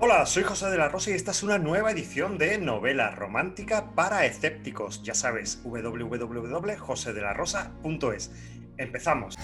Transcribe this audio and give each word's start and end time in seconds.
Hola, 0.00 0.26
soy 0.26 0.44
José 0.44 0.70
de 0.70 0.78
la 0.78 0.88
Rosa 0.88 1.10
y 1.10 1.14
esta 1.14 1.32
es 1.32 1.42
una 1.42 1.58
nueva 1.58 1.90
edición 1.90 2.38
de 2.38 2.56
Novela 2.56 3.10
Romántica 3.10 3.96
para 3.96 4.26
Escépticos. 4.26 5.02
Ya 5.02 5.12
sabes, 5.12 5.60
www.josedelarosa.es. 5.64 8.30
Empezamos. 8.76 9.34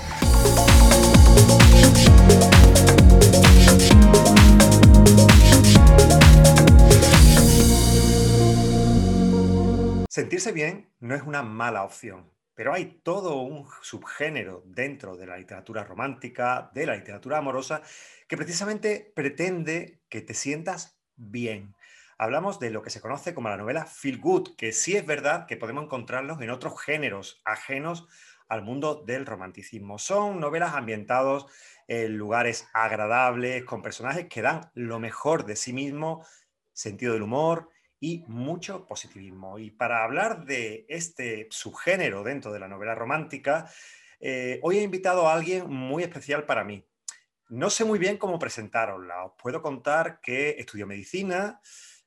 Sentirse 10.09 10.53
bien 10.53 10.89
no 11.01 11.17
es 11.17 11.23
una 11.23 11.43
mala 11.43 11.83
opción, 11.83 12.31
pero 12.55 12.73
hay 12.73 13.01
todo 13.03 13.41
un 13.43 13.69
subgénero 13.83 14.63
dentro 14.67 15.17
de 15.17 15.27
la 15.27 15.37
literatura 15.37 15.85
romántica, 15.85 16.71
de 16.75 16.87
la 16.87 16.97
literatura 16.97 17.39
amorosa, 17.39 17.83
que 18.29 18.37
precisamente 18.37 19.13
pretende 19.15 20.01
que 20.09 20.21
te 20.21 20.35
sientas 20.35 20.99
bien. 21.17 21.75
Hablamos 22.17 22.61
de 22.61 22.71
lo 22.71 22.83
que 22.83 22.91
se 22.91 23.01
conoce 23.01 23.35
como 23.35 23.49
la 23.49 23.57
novela 23.57 23.87
feel 23.87 24.19
good, 24.19 24.57
que 24.57 24.73
sí 24.73 24.97
es 24.97 25.05
verdad 25.05 25.47
que 25.47 25.57
podemos 25.57 25.85
encontrarlos 25.85 26.41
en 26.41 26.51
otros 26.51 26.81
géneros 26.81 27.43
ajenos 27.45 28.07
al 28.49 28.63
mundo 28.63 29.03
del 29.05 29.27
romanticismo. 29.27 29.99
Son 29.99 30.39
novelas 30.39 30.75
ambientados 30.75 31.47
en 31.89 32.17
lugares 32.17 32.69
agradables, 32.73 33.65
con 33.65 33.83
personajes 33.83 34.27
que 34.29 34.43
dan 34.43 34.71
lo 34.75 35.01
mejor 35.01 35.45
de 35.45 35.57
sí 35.57 35.73
mismos, 35.73 36.27
sentido 36.73 37.15
del 37.15 37.23
humor, 37.23 37.71
y 38.01 38.25
mucho 38.27 38.87
positivismo. 38.87 39.59
Y 39.59 39.71
para 39.71 40.05
hablar 40.05 40.45
de 40.45 40.87
este 40.89 41.47
subgénero 41.51 42.23
dentro 42.23 42.53
de 42.53 42.61
la 42.61 42.69
novela 42.69 42.95
romántica, 42.95 43.71
eh, 44.21 44.59
hoy 44.63 44.79
he 44.79 44.83
invitado 44.83 45.29
a 45.29 45.35
alguien 45.35 45.71
muy 45.71 46.03
especial 46.03 46.45
para 46.45 46.65
mí. 46.65 46.87
No 47.49 47.71
sé 47.71 47.85
muy 47.85 47.99
bien 47.99 48.17
cómo 48.17 48.39
presentarosla. 48.39 49.25
Os 49.27 49.33
puedo 49.41 49.61
contar 49.63 50.21
que 50.21 50.57
estudió 50.59 50.87
medicina, 50.87 51.61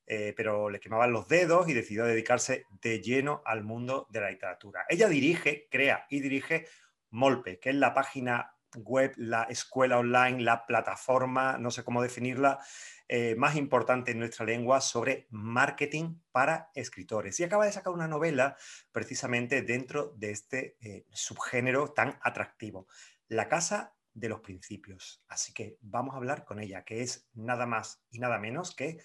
eh, 0.05 0.34
pero 0.36 0.70
le 0.70 0.80
quemaban 0.80 1.12
los 1.12 1.28
dedos 1.28 1.70
y 1.70 1.73
decidió 1.73 2.06
dedicarse 2.06 2.66
de 2.81 3.02
lleno 3.02 3.42
al 3.45 3.64
mundo 3.64 4.08
de 4.09 4.22
la 4.22 4.31
literatura. 4.31 4.86
Ella 4.89 5.08
dirige, 5.09 5.67
crea 5.70 6.06
y 6.09 6.22
dirige 6.22 6.67
Molpe, 7.11 7.59
que 7.59 7.70
es 7.70 7.76
la 7.76 7.94
página 7.94 8.56
web, 8.76 9.14
la 9.18 9.44
escuela 9.44 10.00
online, 10.00 10.42
la 10.42 10.66
plataforma, 10.66 11.58
no 11.58 11.72
sé 11.72 11.84
cómo 11.84 12.02
definirla, 12.02 12.60
eh, 13.08 13.36
más 13.38 13.56
importante 13.56 14.12
en 14.12 14.20
nuestra 14.20 14.46
lengua 14.46 14.82
sobre 14.82 15.28
marketing 15.30 16.20
para 16.32 16.70
escritores. 16.76 17.40
Y 17.40 17.44
acaba 17.44 17.66
de 17.66 17.72
sacar 17.72 17.94
una 17.94 18.08
novela 18.08 18.58
precisamente 18.92 19.62
dentro 19.62 20.14
de 20.18 20.32
este 20.32 20.78
eh, 20.82 21.06
subgénero 21.12 21.94
tan 21.94 22.20
atractivo, 22.22 22.88
La 23.28 23.48
Casa 23.48 23.95
de 24.14 24.30
los 24.30 24.42
Principios. 24.42 25.23
Así 25.28 25.54
que 25.54 25.78
vamos 25.82 26.14
a 26.14 26.18
hablar 26.18 26.44
con 26.44 26.60
ella, 26.60 26.84
que 26.84 27.02
es 27.02 27.30
nada 27.34 27.66
más 27.66 28.04
y 28.12 28.20
nada 28.20 28.40
menos 28.40 28.76
que 28.76 28.98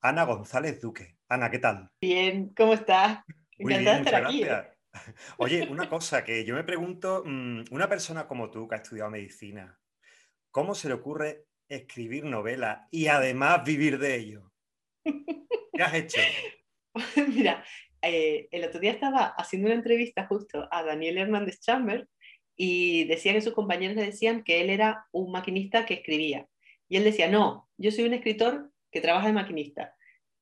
Ana 0.00 0.24
González 0.24 0.80
Duque. 0.80 1.18
Ana, 1.28 1.50
¿qué 1.50 1.58
tal? 1.58 1.90
Bien, 2.00 2.52
¿cómo 2.56 2.74
estás? 2.74 3.20
Encantada 3.58 3.96
de 3.96 4.02
estar 4.02 4.24
aquí. 4.26 4.44
Oye, 5.38 5.66
una 5.68 5.88
cosa 5.88 6.24
que 6.24 6.44
yo 6.44 6.54
me 6.54 6.64
pregunto, 6.64 7.22
mm, 7.24 7.64
una 7.70 7.88
persona 7.88 8.26
como 8.26 8.50
tú 8.50 8.68
que 8.68 8.76
ha 8.76 8.78
estudiado 8.78 9.10
medicina, 9.10 9.78
¿cómo 10.50 10.74
se 10.74 10.88
le 10.88 10.94
ocurre 10.94 11.46
escribir 11.68 12.24
novela 12.24 12.86
y 12.90 13.08
además 13.08 13.64
vivir 13.64 13.98
de 13.98 14.16
ello. 14.16 14.52
¿Qué 15.04 15.82
has 15.82 15.94
hecho? 15.94 16.20
Mira, 17.28 17.64
eh, 18.02 18.48
el 18.50 18.64
otro 18.64 18.80
día 18.80 18.92
estaba 18.92 19.26
haciendo 19.36 19.66
una 19.66 19.74
entrevista 19.74 20.26
justo 20.26 20.68
a 20.70 20.82
Daniel 20.82 21.18
Hernández 21.18 21.60
Chamber 21.60 22.08
y 22.56 23.04
decía 23.04 23.32
que 23.32 23.42
sus 23.42 23.52
compañeros 23.52 23.96
le 23.96 24.06
decían 24.06 24.42
que 24.42 24.60
él 24.60 24.70
era 24.70 25.06
un 25.12 25.30
maquinista 25.30 25.84
que 25.84 25.94
escribía. 25.94 26.46
Y 26.88 26.96
él 26.96 27.04
decía, 27.04 27.28
no, 27.28 27.68
yo 27.76 27.90
soy 27.90 28.04
un 28.04 28.14
escritor 28.14 28.70
que 28.90 29.00
trabaja 29.00 29.26
de 29.26 29.32
maquinista. 29.32 29.94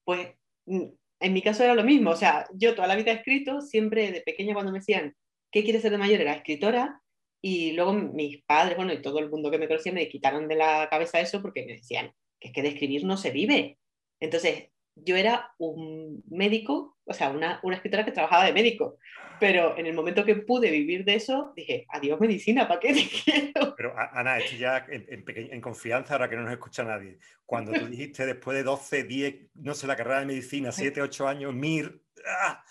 Pues 0.04 0.28
mm, 0.66 0.86
en 1.20 1.32
mi 1.32 1.42
caso 1.42 1.64
era 1.64 1.74
lo 1.74 1.84
mismo, 1.84 2.10
o 2.10 2.16
sea, 2.16 2.46
yo 2.54 2.74
toda 2.74 2.88
la 2.88 2.96
vida 2.96 3.12
he 3.12 3.16
escrito, 3.16 3.60
siempre 3.60 4.12
de 4.12 4.20
pequeña 4.20 4.54
cuando 4.54 4.72
me 4.72 4.78
decían, 4.78 5.14
¿qué 5.50 5.62
quieres 5.64 5.82
ser 5.82 5.92
de 5.92 5.98
mayor? 5.98 6.20
Era 6.20 6.34
escritora 6.34 7.00
y 7.42 7.72
luego 7.72 7.92
mis 7.92 8.42
padres, 8.44 8.76
bueno, 8.76 8.92
y 8.92 9.02
todo 9.02 9.18
el 9.18 9.30
mundo 9.30 9.50
que 9.50 9.58
me 9.58 9.68
conocía 9.68 9.92
me 9.92 10.08
quitaron 10.08 10.48
de 10.48 10.56
la 10.56 10.88
cabeza 10.90 11.20
eso 11.20 11.42
porque 11.42 11.64
me 11.64 11.74
decían 11.74 12.12
que 12.40 12.48
es 12.48 12.54
que 12.54 12.62
de 12.62 12.68
escribir 12.68 13.04
no 13.04 13.16
se 13.16 13.30
vive. 13.30 13.78
Entonces, 14.20 14.70
yo 14.96 15.16
era 15.16 15.52
un 15.58 16.22
médico, 16.30 16.98
o 17.04 17.12
sea, 17.12 17.30
una, 17.30 17.60
una 17.62 17.76
escritora 17.76 18.04
que 18.04 18.12
trabajaba 18.12 18.46
de 18.46 18.52
médico, 18.52 18.98
pero 19.40 19.76
en 19.76 19.86
el 19.86 19.94
momento 19.94 20.24
que 20.24 20.36
pude 20.36 20.70
vivir 20.70 21.04
de 21.04 21.16
eso, 21.16 21.52
dije, 21.56 21.86
adiós 21.88 22.20
medicina, 22.20 22.68
¿para 22.68 22.80
qué 22.80 22.94
te 22.94 23.08
quiero? 23.24 23.74
Pero 23.76 23.94
Ana, 23.96 24.38
esto 24.38 24.56
ya 24.56 24.86
en, 24.88 25.24
en, 25.26 25.60
confianza, 25.60 26.14
ahora 26.14 26.28
que 26.28 26.36
no 26.36 26.42
nos 26.42 26.52
escucha 26.52 26.84
nadie, 26.84 27.18
cuando 27.44 27.72
tú 27.72 27.86
dijiste 27.90 28.26
después 28.26 28.56
de 28.56 28.62
12, 28.62 29.04
10, 29.04 29.34
no 29.54 29.74
sé, 29.74 29.86
la 29.86 29.96
carrera 29.96 30.20
de 30.20 30.26
medicina, 30.26 30.72
7, 30.72 31.02
8 31.02 31.28
años, 31.28 31.54
MIR, 31.54 32.00
¡ah! 32.26 32.64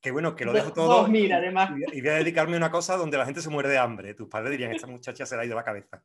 que 0.00 0.10
bueno, 0.10 0.34
que 0.34 0.44
lo 0.44 0.52
dejo 0.52 0.72
todo. 0.72 1.08
mira, 1.08 1.36
además. 1.36 1.72
Y 1.92 2.00
voy 2.00 2.10
a 2.10 2.14
dedicarme 2.14 2.54
a 2.54 2.56
una 2.56 2.70
cosa 2.70 2.96
donde 2.96 3.18
la 3.18 3.26
gente 3.26 3.42
se 3.42 3.50
muere 3.50 3.68
de 3.68 3.78
hambre. 3.78 4.14
Tus 4.14 4.28
padres 4.28 4.50
dirían, 4.52 4.72
esta 4.72 4.86
muchacha 4.86 5.26
se 5.26 5.36
le 5.36 5.42
ha 5.42 5.44
ido 5.44 5.56
la 5.56 5.64
cabeza. 5.64 6.02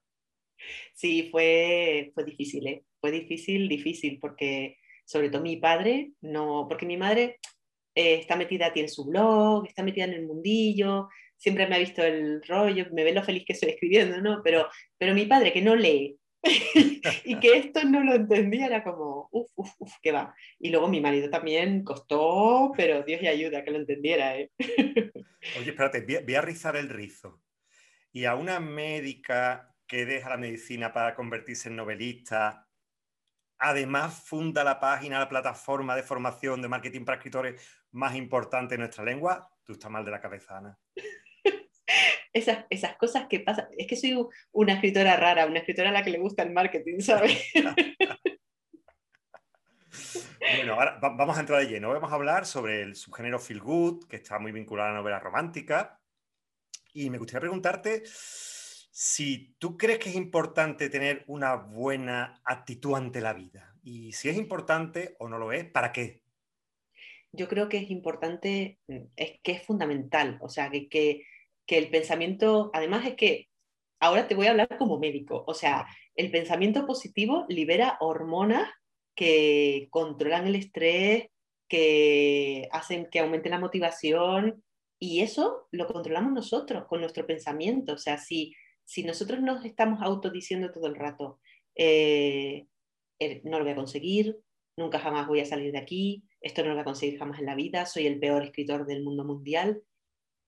Sí, 0.94 1.30
fue, 1.32 2.12
fue 2.14 2.26
difícil, 2.26 2.68
¿eh? 2.68 2.84
Fue 3.00 3.12
difícil, 3.12 3.70
difícil, 3.70 4.20
porque 4.20 4.80
sobre 5.06 5.30
todo 5.30 5.42
mi 5.42 5.58
padre, 5.58 6.12
no, 6.22 6.66
porque 6.68 6.86
mi 6.86 6.98
madre 6.98 7.40
eh, 7.96 8.16
está 8.16 8.36
metida 8.36 8.72
en 8.76 8.90
su 8.90 9.06
blog, 9.06 9.68
está 9.68 9.84
metida 9.84 10.06
en 10.06 10.14
el 10.14 10.26
mundillo, 10.26 11.10
siempre 11.38 11.68
me 11.68 11.76
ha 11.76 11.80
visto 11.80 12.04
el 12.04 12.42
rollo, 12.44 12.88
me 12.92 13.04
ve 13.04 13.14
lo 13.14 13.24
feliz 13.24 13.46
que 13.46 13.54
estoy 13.54 13.70
escribiendo, 13.70 14.20
¿no? 14.22 14.42
Pero, 14.44 14.68
pero 14.98 15.14
mi 15.14 15.26
padre, 15.26 15.54
que 15.54 15.62
no 15.62 15.76
lee, 15.76 16.18
y 17.26 17.40
que 17.40 17.58
esto 17.58 17.84
no 17.84 18.04
lo 18.04 18.14
entendía, 18.14 18.68
era 18.68 18.84
como, 18.84 19.30
uff, 19.32 19.52
uff, 19.56 19.72
uff, 19.80 19.94
qué 20.02 20.12
va. 20.12 20.36
Y 20.60 20.70
luego 20.70 20.88
mi 20.88 21.02
marido 21.02 21.30
también 21.30 21.84
costó, 21.84 22.72
pero 22.76 23.04
Dios 23.04 23.22
y 23.22 23.28
ayuda 23.28 23.64
que 23.64 23.72
lo 23.72 23.78
entendiera. 23.78 24.38
¿eh? 24.38 24.52
Oye, 25.60 25.72
espérate, 25.72 26.02
voy 26.02 26.36
a, 26.36 26.42
rizar 26.42 26.76
el 26.76 26.90
rizo. 26.90 27.42
Y 28.12 28.26
a 28.26 28.36
una 28.36 28.60
médica 28.60 29.76
que 29.88 30.06
deja 30.06 30.30
la 30.30 30.38
medicina 30.38 30.94
para 30.94 31.16
convertirse 31.16 31.70
en 31.70 31.76
novelista, 31.76 32.65
además 33.58 34.24
funda 34.26 34.64
la 34.64 34.80
página, 34.80 35.20
la 35.20 35.30
plataforma 35.30 35.96
de 35.96 36.04
formación 36.04 36.62
de 36.62 36.68
marketing 36.68 37.06
para 37.06 37.18
escritores 37.18 37.62
más 37.92 38.16
importante 38.16 38.76
en 38.76 38.82
nuestra 38.82 39.04
lengua, 39.04 39.50
tú 39.64 39.74
estás 39.74 39.92
mal 39.92 40.06
de 40.06 40.12
la 40.12 40.22
cabeza, 40.22 40.58
Ana 40.58 40.80
esas, 42.36 42.66
esas 42.70 42.98
cosas 42.98 43.28
que 43.30 43.40
pasan. 43.40 43.68
Es 43.78 43.88
que 43.88 43.96
soy 43.96 44.14
una 44.52 44.74
escritora 44.74 45.16
rara, 45.16 45.46
una 45.46 45.60
escritora 45.60 45.90
a 45.90 45.94
la 45.94 46.04
que 46.04 46.10
le 46.12 46.20
gusta 46.20 46.44
el 46.44 46.52
marketing, 46.52 47.00
¿sabes? 47.00 47.42
Bueno, 50.58 50.74
ahora 50.74 51.00
vamos 51.02 51.38
a 51.38 51.40
entrar 51.40 51.60
de 51.60 51.68
lleno. 51.68 51.92
Vamos 51.92 52.12
a 52.12 52.16
hablar 52.16 52.46
sobre 52.46 52.82
el 52.82 52.96
subgénero 52.96 53.40
feel 53.40 53.62
good, 53.62 54.06
que 54.08 54.18
está 54.18 54.38
muy 54.38 54.52
vinculado 54.52 54.90
a 54.90 54.92
la 54.92 55.00
novela 55.00 55.20
romántica. 55.20 56.00
Y 56.94 57.10
me 57.10 57.18
gustaría 57.18 57.42
preguntarte 57.42 58.04
si 58.98 59.56
tú 59.58 59.76
crees 59.76 60.00
que 60.00 60.10
es 60.10 60.16
importante 60.16 60.90
tener 60.90 61.26
una 61.28 61.56
buena 61.56 62.40
actitud 62.46 62.96
ante 62.96 63.20
la 63.20 63.34
vida. 63.34 63.76
Y 63.84 64.14
si 64.14 64.30
es 64.30 64.38
importante 64.38 65.16
o 65.20 65.28
no 65.28 65.38
lo 65.38 65.52
es, 65.52 65.66
¿para 65.66 65.92
qué? 65.92 66.22
Yo 67.34 67.50
creo 67.50 67.68
que 67.68 67.78
es 67.78 67.92
importante, 67.92 68.80
es 69.18 69.40
que 69.44 69.52
es 69.52 69.64
fundamental. 69.64 70.38
O 70.40 70.48
sea, 70.48 70.70
que, 70.70 70.88
que 70.88 71.26
que 71.66 71.78
el 71.78 71.90
pensamiento, 71.90 72.70
además 72.74 73.06
es 73.06 73.16
que 73.16 73.50
ahora 74.00 74.28
te 74.28 74.36
voy 74.36 74.48
a 74.48 74.52
hablar 74.52 74.78
como 74.78 75.00
médico, 75.00 75.44
o 75.48 75.54
sea, 75.54 75.88
el 76.16 76.32
pensamiento 76.32 76.86
positivo 76.86 77.46
libera 77.50 77.98
hormonas 78.00 78.70
que 79.16 79.88
controlan 79.90 80.48
el 80.48 80.56
estrés, 80.56 81.28
que 81.68 82.68
hacen 82.72 83.08
que 83.10 83.20
aumente 83.20 83.50
la 83.50 83.60
motivación 83.60 84.64
y 85.00 85.22
eso 85.22 85.68
lo 85.72 85.88
controlamos 85.88 86.32
nosotros 86.32 86.86
con 86.86 87.02
nuestro 87.02 87.26
pensamiento, 87.26 87.94
o 87.94 87.98
sea, 87.98 88.18
si, 88.18 88.54
si 88.86 89.04
nosotros 89.04 89.42
nos 89.42 89.66
estamos 89.66 90.02
autodiciendo 90.02 90.72
todo 90.72 90.88
el 90.88 90.96
rato, 90.96 91.40
eh, 91.76 92.68
er, 93.20 93.42
no 93.44 93.58
lo 93.58 93.66
voy 93.66 93.74
a 93.74 93.78
conseguir, 93.78 94.38
nunca 94.78 95.00
jamás 95.00 95.28
voy 95.28 95.40
a 95.40 95.46
salir 95.46 95.72
de 95.72 95.80
aquí, 95.80 96.24
esto 96.40 96.62
no 96.62 96.70
lo 96.70 96.76
voy 96.76 96.82
a 96.82 96.86
conseguir 96.86 97.20
jamás 97.20 97.40
en 97.40 97.48
la 97.48 97.56
vida, 97.56 97.86
soy 97.86 98.08
el 98.08 98.20
peor 98.20 98.44
escritor 98.44 98.86
del 98.86 99.04
mundo 99.04 99.26
mundial, 99.26 99.82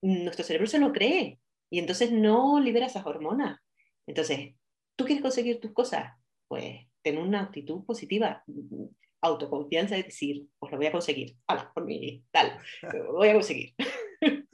nuestro 0.02 0.44
cerebro 0.44 0.68
se 0.68 0.78
lo 0.78 0.92
cree 0.92 1.40
y 1.70 1.78
entonces 1.78 2.12
no 2.12 2.60
libera 2.60 2.86
esas 2.86 3.04
hormonas. 3.04 3.60
Entonces, 4.06 4.54
¿tú 4.96 5.04
quieres 5.04 5.22
conseguir 5.22 5.60
tus 5.60 5.72
cosas? 5.72 6.14
Pues 6.46 6.86
ten 7.02 7.18
una 7.18 7.42
actitud 7.42 7.84
positiva, 7.84 8.44
autoconfianza 9.20 9.96
de 9.96 10.04
decir, 10.04 10.46
pues 10.58 10.70
lo 10.72 10.78
voy 10.78 10.86
a 10.86 10.92
conseguir, 10.92 11.36
hala, 11.46 11.72
por 11.74 11.84
mí, 11.84 12.24
tal, 12.30 12.58
voy 13.12 13.28
a 13.28 13.34
conseguir. 13.34 13.74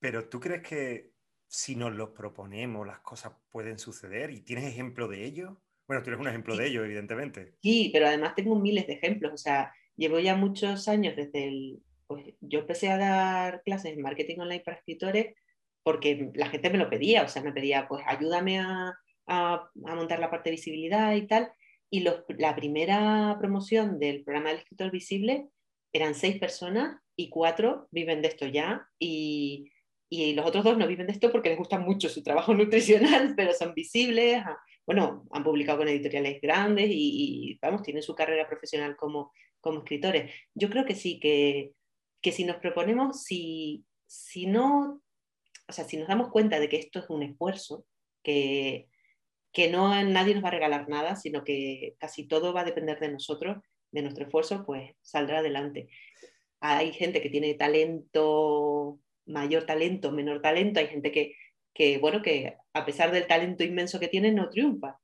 Pero 0.00 0.28
tú 0.28 0.40
crees 0.40 0.62
que 0.62 1.10
si 1.48 1.74
nos 1.74 1.94
lo 1.94 2.14
proponemos, 2.14 2.86
las 2.86 3.00
cosas 3.00 3.32
pueden 3.50 3.78
suceder 3.78 4.30
y 4.30 4.40
tienes 4.40 4.64
ejemplo 4.66 5.08
de 5.08 5.24
ello? 5.24 5.60
Bueno, 5.86 6.02
tú 6.02 6.10
eres 6.10 6.20
un 6.20 6.28
ejemplo 6.28 6.56
de 6.56 6.66
ello, 6.66 6.84
evidentemente. 6.84 7.54
Sí, 7.62 7.90
pero 7.92 8.06
además 8.06 8.34
tengo 8.34 8.58
miles 8.58 8.86
de 8.86 8.92
ejemplos. 8.94 9.32
O 9.32 9.38
sea, 9.38 9.72
llevo 9.96 10.18
ya 10.18 10.36
muchos 10.36 10.86
años 10.86 11.16
desde 11.16 11.48
el 11.48 11.82
pues 12.06 12.24
yo 12.40 12.60
empecé 12.60 12.88
a 12.88 12.96
dar 12.96 13.62
clases 13.64 13.94
de 13.94 14.02
marketing 14.02 14.38
online 14.38 14.62
para 14.64 14.78
escritores 14.78 15.34
porque 15.82 16.30
la 16.34 16.48
gente 16.48 16.70
me 16.70 16.78
lo 16.78 16.90
pedía, 16.90 17.22
o 17.22 17.28
sea, 17.28 17.42
me 17.42 17.52
pedía, 17.52 17.86
pues 17.86 18.02
ayúdame 18.06 18.58
a, 18.60 18.94
a, 19.26 19.70
montar 19.74 20.18
la 20.18 20.30
parte 20.30 20.50
de 20.50 20.56
visibilidad 20.56 21.14
y 21.14 21.26
tal. 21.26 21.52
y 21.90 22.00
la 22.00 22.56
primera 22.56 23.36
promoción 23.38 23.98
del 23.98 24.24
programa 24.24 24.50
del 24.50 24.58
escritor 24.60 24.90
visible 24.90 25.48
eran 25.92 26.14
seis 26.14 26.38
personas 26.38 26.98
y 27.16 27.30
cuatro 27.30 27.88
viven 27.90 28.22
de 28.22 28.28
esto 28.28 28.46
ya 28.46 28.88
y, 28.98 29.70
y 30.08 30.32
los 30.34 30.46
otros 30.46 30.64
dos 30.64 30.78
no 30.78 30.86
viven 30.86 31.06
de 31.06 31.12
esto 31.12 31.30
porque 31.30 31.50
les 31.50 31.58
gusta 31.58 31.78
mucho 31.78 32.08
su 32.08 32.22
trabajo 32.22 32.54
nutricional, 32.54 33.34
pero 33.36 33.52
son 33.52 33.74
visibles, 33.74 34.42
bueno, 34.86 35.26
han 35.32 35.44
publicado 35.44 35.78
con 35.78 35.88
editoriales 35.88 36.40
grandes 36.40 36.88
y, 36.88 37.50
y, 37.52 37.58
vamos, 37.60 37.82
tienen 37.82 38.02
su 38.02 38.14
carrera 38.14 38.48
profesional 38.48 38.96
como, 38.96 39.32
como 39.60 39.80
escritores. 39.80 40.32
Yo 40.54 40.70
creo 40.70 40.86
que 40.86 40.94
sí, 40.94 41.20
que, 41.20 41.72
que 42.22 42.32
si 42.32 42.44
nos 42.44 42.56
proponemos, 42.56 43.22
si, 43.22 43.84
si 44.06 44.46
no, 44.46 45.02
o 45.68 45.72
sea, 45.72 45.84
si 45.84 45.98
nos 45.98 46.08
damos 46.08 46.30
cuenta 46.30 46.58
de 46.58 46.70
que 46.70 46.78
esto 46.78 47.00
es 47.00 47.10
un 47.10 47.22
esfuerzo, 47.22 47.84
que, 48.22 48.88
que 49.52 49.70
no 49.70 49.90
nadie 50.04 50.34
nos 50.34 50.44
va 50.44 50.48
a 50.48 50.52
regalar 50.52 50.88
nada, 50.88 51.16
sino 51.16 51.44
que 51.44 51.94
casi 51.98 52.26
todo 52.26 52.54
va 52.54 52.62
a 52.62 52.64
depender 52.64 52.98
de 52.98 53.12
nosotros, 53.12 53.58
de 53.90 54.02
nuestro 54.02 54.24
esfuerzo, 54.24 54.64
pues 54.64 54.92
saldrá 55.02 55.40
adelante. 55.40 55.88
Hay 56.60 56.92
gente 56.92 57.20
que 57.20 57.30
tiene 57.30 57.54
talento, 57.54 59.00
mayor 59.28 59.64
talento, 59.64 60.12
menor 60.12 60.40
talento, 60.40 60.80
hay 60.80 60.88
gente 60.88 61.12
que, 61.12 61.36
que 61.72 61.98
bueno, 61.98 62.22
que 62.22 62.56
a 62.72 62.84
pesar 62.84 63.12
del 63.12 63.26
talento 63.26 63.64
inmenso 63.64 64.00
que 64.00 64.08
tiene, 64.08 64.32
no 64.32 64.48
triunfa, 64.48 64.98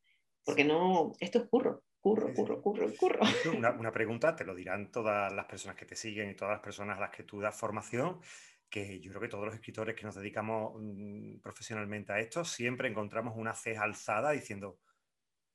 porque 0.45 0.65
no, 0.65 1.13
esto 1.21 1.39
es 1.39 1.45
curro, 1.49 1.85
curro, 2.01 2.35
curro, 2.35 2.61
curro, 2.61 2.93
curro. 2.95 3.21
Una, 3.57 3.71
una 3.71 3.93
pregunta, 3.93 4.35
te 4.35 4.45
lo 4.45 4.55
dirán 4.55 4.91
todas 4.91 5.33
las 5.33 5.47
personas 5.47 5.77
que 5.77 5.87
te 5.87 5.97
siguen 5.97 6.31
y 6.31 6.35
todas 6.35 6.53
las 6.53 6.61
personas 6.61 6.99
a 6.99 7.01
las 7.01 7.11
que 7.11 7.23
tú 7.23 7.41
das 7.41 7.59
formación, 7.59 8.21
que 8.69 9.01
yo 9.01 9.11
creo 9.11 9.23
que 9.23 9.29
todos 9.29 9.47
los 9.47 9.55
escritores 9.55 9.95
que 9.95 10.05
nos 10.05 10.17
dedicamos 10.17 10.75
mm, 10.77 11.39
profesionalmente 11.41 12.13
a 12.13 12.19
esto 12.19 12.45
siempre 12.45 12.89
encontramos 12.89 13.35
una 13.37 13.55
ceja 13.55 13.85
alzada 13.85 14.33
diciendo, 14.33 14.81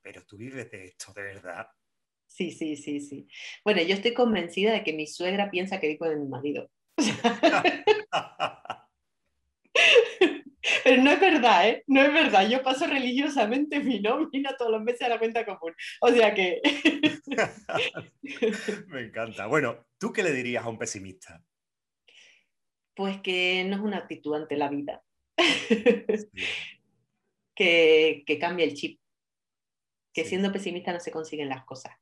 pero 0.01 0.25
tú 0.25 0.37
vives 0.37 0.71
de 0.71 0.85
esto 0.85 1.11
de 1.13 1.23
verdad. 1.23 1.67
Sí, 2.25 2.51
sí, 2.51 2.77
sí, 2.77 3.01
sí. 3.01 3.27
Bueno, 3.65 3.81
yo 3.81 3.95
estoy 3.95 4.13
convencida 4.13 4.71
de 4.71 4.83
que 4.83 4.93
mi 4.93 5.07
suegra 5.07 5.49
piensa 5.49 5.79
que 5.79 5.87
vivo 5.87 6.07
de 6.07 6.15
mi 6.15 6.27
marido. 6.27 6.69
Pero 10.83 11.01
no 11.01 11.11
es 11.11 11.19
verdad, 11.19 11.69
¿eh? 11.69 11.83
No 11.87 12.01
es 12.01 12.13
verdad. 12.13 12.47
Yo 12.49 12.61
paso 12.63 12.87
religiosamente 12.87 13.79
mi 13.79 13.99
nómina 13.99 14.55
todos 14.57 14.71
los 14.71 14.81
meses 14.81 15.03
a 15.03 15.09
la 15.09 15.19
cuenta 15.19 15.45
común. 15.45 15.73
O 16.01 16.09
sea 16.09 16.33
que... 16.33 16.61
Me 18.87 19.01
encanta. 19.01 19.47
Bueno, 19.47 19.85
¿tú 19.97 20.11
qué 20.11 20.23
le 20.23 20.31
dirías 20.33 20.65
a 20.65 20.69
un 20.69 20.77
pesimista? 20.77 21.43
Pues 22.95 23.21
que 23.21 23.63
no 23.65 23.75
es 23.77 23.81
una 23.81 23.97
actitud 23.97 24.35
ante 24.35 24.57
la 24.57 24.69
vida. 24.69 25.03
que, 27.55 28.23
que 28.25 28.39
cambie 28.39 28.65
el 28.65 28.73
chip. 28.73 28.99
Que 30.13 30.25
siendo 30.25 30.51
pesimista 30.51 30.91
no 30.91 30.99
se 30.99 31.11
consiguen 31.11 31.49
las 31.49 31.63
cosas. 31.65 31.93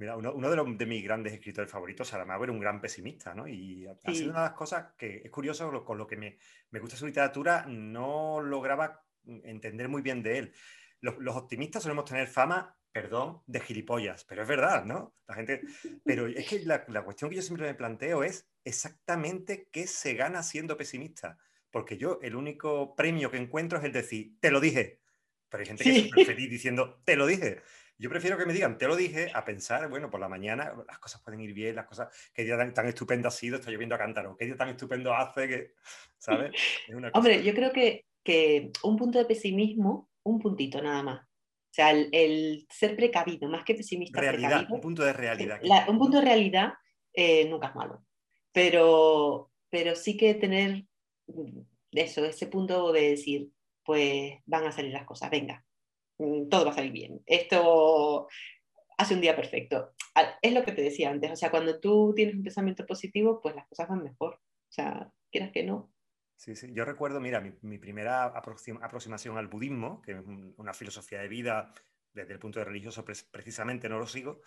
Mira, 0.00 0.16
uno, 0.16 0.50
de, 0.50 0.86
mis 0.86 1.04
grandes 1.04 1.34
escritores 1.34 1.70
favoritos, 1.70 2.08
Saramago, 2.08 2.44
era 2.44 2.54
un 2.54 2.58
gran 2.58 2.80
pesimista, 2.80 3.34
¿no? 3.34 3.46
Y 3.46 3.86
ha, 3.86 4.14
sido 4.14 4.30
una 4.30 4.44
de 4.44 4.48
las 4.48 4.56
cosas 4.56 4.94
que 4.96 5.20
es 5.22 5.30
curioso, 5.30 5.84
con 5.84 5.98
lo 5.98 6.06
que 6.06 6.16
me, 6.16 6.38
gusta 6.80 6.96
su 6.96 7.04
literatura, 7.04 7.66
no 7.68 8.40
lograba 8.40 9.04
entender 9.26 9.90
muy 9.90 10.00
bien 10.00 10.22
de 10.22 10.38
él. 10.38 10.54
Los, 11.02 11.36
optimistas 11.36 11.82
solemos 11.82 12.06
tener 12.06 12.28
fama, 12.28 12.78
perdón, 12.90 13.42
de 13.46 13.60
gilipollas, 13.60 14.24
pero 14.24 14.40
es 14.40 14.48
verdad, 14.48 14.86
¿no? 14.86 15.16
La 15.28 15.34
gente... 15.34 15.60
Pero 16.02 16.28
es 16.28 16.48
que 16.48 16.60
la, 16.60 16.82
la 16.88 17.04
cuestión 17.04 17.28
que 17.28 17.36
yo 17.36 17.42
siempre 17.42 17.66
me 17.66 17.74
planteo 17.74 18.24
es 18.24 18.48
exactamente 18.64 19.68
qué 19.70 19.86
se 19.86 20.14
gana 20.14 20.42
siendo 20.42 20.78
pesimista. 20.78 21.36
Porque 21.70 21.98
yo 21.98 22.20
el 22.22 22.36
único 22.36 22.96
premio 22.96 23.30
que 23.30 23.36
encuentro 23.36 23.78
es 23.78 23.84
el 23.84 23.92
decir, 23.92 24.38
te 24.40 24.50
lo 24.50 24.60
dije. 24.60 25.02
Pero 25.50 25.60
hay 25.60 25.66
gente 25.66 25.84
que 25.84 26.10
se 26.10 26.24
feliz 26.24 26.48
diciendo, 26.48 27.02
te 27.04 27.16
lo 27.16 27.26
dije. 27.26 27.60
Yo 28.00 28.08
prefiero 28.08 28.38
que 28.38 28.46
me 28.46 28.54
digan, 28.54 28.78
te 28.78 28.88
lo 28.88 28.96
dije, 28.96 29.30
a 29.34 29.44
pensar, 29.44 29.86
bueno, 29.90 30.08
por 30.08 30.20
la 30.20 30.28
mañana 30.28 30.72
las 30.88 30.98
cosas 30.98 31.20
pueden 31.20 31.42
ir 31.42 31.52
bien, 31.52 31.76
las 31.76 31.84
cosas, 31.84 32.08
qué 32.32 32.44
día 32.44 32.56
tan, 32.72 32.86
estupendo 32.86 33.28
ha 33.28 33.30
sido, 33.30 33.56
está 33.56 33.70
lloviendo 33.70 33.94
a 33.94 33.98
cántaro, 33.98 34.34
qué 34.38 34.46
día 34.46 34.56
tan 34.56 34.70
estupendo 34.70 35.12
hace 35.12 35.46
que, 35.46 35.74
¿sabes? 36.18 36.50
Hombre, 37.12 37.42
yo 37.42 37.52
creo 37.52 37.70
que, 37.72 38.06
que, 38.24 38.70
un 38.84 38.96
punto 38.96 39.18
de 39.18 39.26
pesimismo, 39.26 40.08
un 40.22 40.38
puntito 40.38 40.80
nada 40.80 41.02
más. 41.02 41.20
O 41.20 41.72
sea, 41.72 41.90
el, 41.90 42.66
ser 42.70 42.96
precavido, 42.96 43.50
más 43.50 43.64
que 43.64 43.74
pesimista. 43.74 44.18
Realidad, 44.18 44.66
un 44.70 44.80
punto 44.80 45.04
de 45.04 45.12
realidad. 45.12 45.60
un 45.86 45.98
punto 45.98 46.16
de 46.16 46.24
realidad 46.24 46.72
eh, 47.12 47.46
nunca 47.50 47.68
es 47.68 47.74
malo. 47.74 48.06
Pero, 48.50 49.52
pero 49.68 49.94
sí 49.94 50.16
que 50.16 50.32
tener 50.34 50.86
eso, 51.92 52.24
ese 52.24 52.46
punto 52.46 52.92
de 52.92 53.10
decir, 53.10 53.50
pues 53.84 54.38
van 54.46 54.64
a 54.64 54.72
salir 54.72 54.92
las 54.92 55.04
cosas, 55.04 55.28
venga, 55.30 55.62
Mm, 55.62 55.69
todo 56.50 56.64
va 56.64 56.70
a 56.72 56.74
salir 56.74 56.92
bien. 56.92 57.22
Esto 57.26 58.28
hace 58.98 59.14
un 59.14 59.20
día 59.20 59.34
perfecto. 59.34 59.92
Es 60.42 60.52
lo 60.52 60.64
que 60.64 60.72
te 60.72 60.82
decía 60.82 61.10
antes, 61.10 61.30
o 61.30 61.36
sea, 61.36 61.50
cuando 61.50 61.80
tú 61.80 62.12
tienes 62.14 62.34
un 62.34 62.42
pensamiento 62.42 62.84
positivo, 62.86 63.40
pues 63.40 63.54
las 63.54 63.66
cosas 63.66 63.88
van 63.88 64.02
mejor. 64.02 64.34
O 64.34 64.72
sea, 64.72 65.10
quieras 65.30 65.50
que 65.52 65.64
no. 65.64 65.92
Sí, 66.36 66.56
sí. 66.56 66.72
Yo 66.72 66.84
recuerdo, 66.84 67.20
mira, 67.20 67.40
mi, 67.40 67.78
primera 67.78 68.24
aproximación 68.24 69.36
al 69.36 69.48
budismo, 69.48 70.00
que 70.00 70.12
es 70.12 70.18
una 70.56 70.72
filosofía 70.72 71.20
de 71.20 71.28
vida 71.28 71.74
desde 72.12 72.32
el 72.32 72.38
punto 72.38 72.58
de 72.58 72.64
religioso 72.64 73.04
precisamente, 73.04 73.88
no 73.88 73.98
lo 73.98 74.06
sigo, 74.06 74.40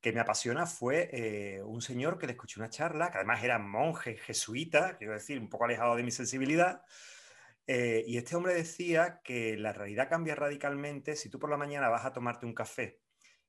que 0.00 0.12
me 0.12 0.20
apasiona 0.20 0.66
fue 0.66 1.08
eh, 1.12 1.62
un 1.62 1.80
señor 1.80 2.18
que 2.18 2.26
le 2.26 2.32
escuché 2.32 2.60
una 2.60 2.68
charla, 2.68 3.10
que 3.10 3.16
además 3.16 3.42
era 3.42 3.58
monje 3.58 4.16
jesuita, 4.18 4.98
quiero 4.98 5.14
decir, 5.14 5.38
un 5.38 5.48
poco 5.48 5.64
alejado 5.64 5.96
de 5.96 6.02
mi 6.02 6.10
sensibilidad, 6.10 6.82
eh, 7.66 8.04
y 8.06 8.18
este 8.18 8.36
hombre 8.36 8.54
decía 8.54 9.20
que 9.24 9.56
la 9.56 9.72
realidad 9.72 10.08
cambia 10.08 10.34
radicalmente 10.34 11.16
si 11.16 11.30
tú 11.30 11.38
por 11.38 11.50
la 11.50 11.56
mañana 11.56 11.88
vas 11.88 12.04
a 12.04 12.12
tomarte 12.12 12.44
un 12.44 12.54
café 12.54 13.00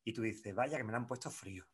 y 0.04 0.14
tú 0.14 0.22
dices, 0.22 0.56
vaya 0.56 0.78
que 0.78 0.84
me 0.84 0.92
lo 0.92 0.98
han 0.98 1.08
puesto 1.08 1.30
frío, 1.30 1.66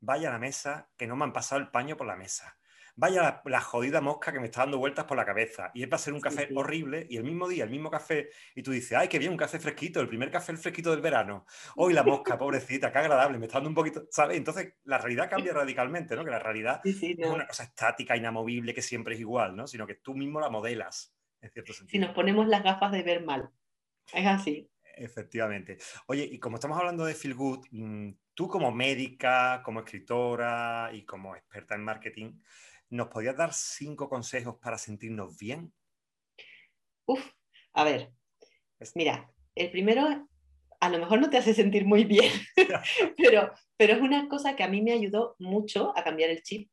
vaya 0.00 0.30
a 0.30 0.32
la 0.32 0.38
mesa 0.38 0.90
que 0.96 1.06
no 1.06 1.16
me 1.16 1.24
han 1.24 1.32
pasado 1.32 1.60
el 1.60 1.70
paño 1.70 1.96
por 1.96 2.06
la 2.06 2.16
mesa, 2.16 2.58
vaya 2.94 3.42
la, 3.44 3.60
jodida 3.60 4.00
mosca 4.00 4.32
que 4.32 4.40
me 4.40 4.46
está 4.46 4.60
dando 4.60 4.78
vueltas 4.78 5.04
por 5.04 5.18
la 5.18 5.26
cabeza 5.26 5.70
y 5.74 5.82
es 5.82 5.90
va 5.90 5.96
a 5.96 5.98
ser 5.98 6.14
un 6.14 6.20
café 6.20 6.48
horrible 6.54 7.06
y 7.10 7.18
el 7.18 7.24
mismo 7.24 7.46
día, 7.46 7.64
el 7.64 7.70
mismo 7.70 7.90
café 7.90 8.30
y 8.54 8.62
tú 8.62 8.70
dices, 8.70 8.96
ay, 8.96 9.08
qué 9.08 9.18
bien, 9.18 9.32
un 9.32 9.36
café 9.36 9.58
fresquito, 9.58 10.00
el 10.00 10.08
primer 10.08 10.30
café 10.30 10.52
el 10.52 10.58
fresquito 10.58 10.92
del 10.92 11.02
verano, 11.02 11.44
hoy 11.76 11.92
la 11.92 12.02
mosca, 12.02 12.38
pobrecita, 12.38 12.90
qué 12.90 12.98
agradable, 12.98 13.38
me 13.38 13.46
está 13.46 13.58
dando 13.58 13.68
un 13.68 13.74
poquito, 13.74 14.06
¿sabes? 14.10 14.38
Entonces 14.38 14.74
la 14.84 14.96
realidad 14.96 15.28
cambia 15.28 15.52
radicalmente, 15.52 16.16
¿no? 16.16 16.24
Que 16.24 16.30
la 16.30 16.38
realidad 16.38 16.80
no 16.84 16.90
es 16.90 17.30
una 17.30 17.46
cosa 17.46 17.64
estática, 17.64 18.16
inamovible, 18.16 18.72
que 18.72 18.82
siempre 18.82 19.14
es 19.14 19.20
igual, 19.20 19.56
¿no? 19.56 19.66
Sino 19.66 19.86
que 19.86 19.96
tú 19.96 20.14
mismo 20.14 20.40
la 20.40 20.48
modelas. 20.48 21.14
Si 21.88 21.98
nos 21.98 22.12
ponemos 22.12 22.46
las 22.46 22.62
gafas 22.62 22.92
de 22.92 23.02
ver 23.02 23.24
mal. 23.24 23.50
Es 24.12 24.26
así. 24.26 24.68
Efectivamente. 24.96 25.78
Oye, 26.06 26.28
y 26.30 26.38
como 26.38 26.56
estamos 26.56 26.78
hablando 26.78 27.04
de 27.04 27.14
Feel 27.14 27.34
Good, 27.34 27.66
mm, 27.70 28.10
tú 28.34 28.48
como 28.48 28.70
médica, 28.72 29.62
como 29.64 29.80
escritora 29.80 30.90
y 30.92 31.04
como 31.04 31.34
experta 31.34 31.74
en 31.74 31.84
marketing, 31.84 32.40
¿nos 32.90 33.08
podías 33.08 33.36
dar 33.36 33.52
cinco 33.52 34.08
consejos 34.08 34.56
para 34.60 34.78
sentirnos 34.78 35.36
bien? 35.38 35.72
Uf, 37.06 37.24
a 37.72 37.84
ver, 37.84 38.12
mira, 38.94 39.30
el 39.54 39.70
primero 39.70 40.28
a 40.80 40.88
lo 40.88 40.98
mejor 40.98 41.20
no 41.20 41.30
te 41.30 41.38
hace 41.38 41.54
sentir 41.54 41.84
muy 41.84 42.04
bien, 42.04 42.32
pero, 43.16 43.52
pero 43.76 43.94
es 43.94 44.00
una 44.00 44.28
cosa 44.28 44.56
que 44.56 44.62
a 44.62 44.68
mí 44.68 44.82
me 44.82 44.92
ayudó 44.92 45.36
mucho 45.38 45.96
a 45.96 46.04
cambiar 46.04 46.30
el 46.30 46.42
chip 46.42 46.70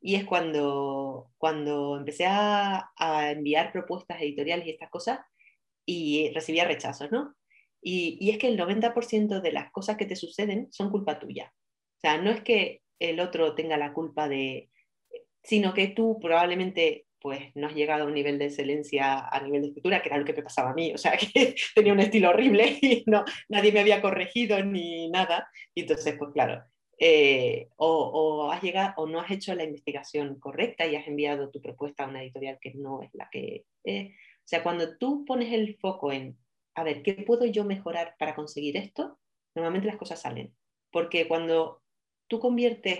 y 0.00 0.14
es 0.14 0.24
cuando, 0.24 1.30
cuando 1.38 1.96
empecé 1.96 2.26
a, 2.26 2.90
enviar 3.30 3.72
propuestas 3.72 4.20
editoriales 4.20 4.66
y 4.66 4.70
estas 4.70 4.90
cosas 4.90 5.20
y 5.86 6.30
recibía 6.34 6.64
rechazos, 6.64 7.10
¿no? 7.10 7.34
Y, 7.82 8.18
y 8.20 8.30
es 8.30 8.38
que 8.38 8.48
el 8.48 8.58
90% 8.58 9.40
de 9.40 9.52
las 9.52 9.70
cosas 9.72 9.96
que 9.96 10.06
te 10.06 10.16
suceden 10.16 10.68
son 10.70 10.90
culpa 10.90 11.18
tuya. 11.18 11.52
O 11.96 12.00
sea, 12.00 12.18
no 12.18 12.30
es 12.30 12.42
que 12.42 12.82
el 12.98 13.20
otro 13.20 13.54
tenga 13.54 13.76
la 13.76 13.92
culpa 13.92 14.28
de, 14.28 14.70
sino 15.42 15.74
que 15.74 15.88
tú 15.88 16.18
probablemente 16.20 17.06
pues 17.20 17.54
no 17.54 17.66
has 17.66 17.74
llegado 17.74 18.04
a 18.04 18.06
un 18.06 18.14
nivel 18.14 18.38
de 18.38 18.46
excelencia 18.46 19.28
a 19.28 19.40
nivel 19.42 19.60
de 19.60 19.68
escritura, 19.68 20.00
que 20.00 20.08
era 20.08 20.18
lo 20.18 20.24
que 20.24 20.32
me 20.32 20.42
pasaba 20.42 20.70
a 20.70 20.74
mí, 20.74 20.92
o 20.94 20.98
sea, 20.98 21.16
que 21.34 21.54
tenía 21.74 21.92
un 21.92 22.00
estilo 22.00 22.30
horrible 22.30 22.78
y 22.80 23.04
no, 23.06 23.24
nadie 23.48 23.72
me 23.72 23.80
había 23.80 24.00
corregido 24.00 24.62
ni 24.64 25.10
nada, 25.10 25.48
y 25.74 25.82
entonces, 25.82 26.16
pues 26.18 26.32
claro, 26.32 26.64
eh, 27.02 27.70
o, 27.76 28.50
has 28.52 28.62
llegado, 28.62 28.92
o 28.98 29.06
no 29.06 29.20
has 29.20 29.30
hecho 29.30 29.54
la 29.54 29.64
investigación 29.64 30.38
correcta 30.38 30.86
y 30.86 30.96
has 30.96 31.08
enviado 31.08 31.50
tu 31.50 31.62
propuesta 31.62 32.04
a 32.04 32.08
una 32.08 32.22
editorial 32.22 32.58
que 32.60 32.74
no 32.74 33.02
es 33.02 33.10
la 33.14 33.28
que 33.30 33.64
es. 33.84 34.10
O 34.10 34.48
sea, 34.50 34.62
cuando 34.62 34.98
tú 34.98 35.24
pones 35.24 35.52
el 35.52 35.78
foco 35.78 36.12
en, 36.12 36.36
a 36.74 36.84
ver, 36.84 37.02
¿qué 37.02 37.14
puedo 37.14 37.46
yo 37.46 37.64
mejorar 37.64 38.16
para 38.18 38.34
conseguir 38.34 38.76
esto? 38.76 39.18
Normalmente 39.54 39.88
las 39.88 39.96
cosas 39.96 40.20
salen. 40.20 40.54
Porque 40.92 41.26
cuando 41.26 41.82
tú 42.28 42.38
conviertes 42.38 42.98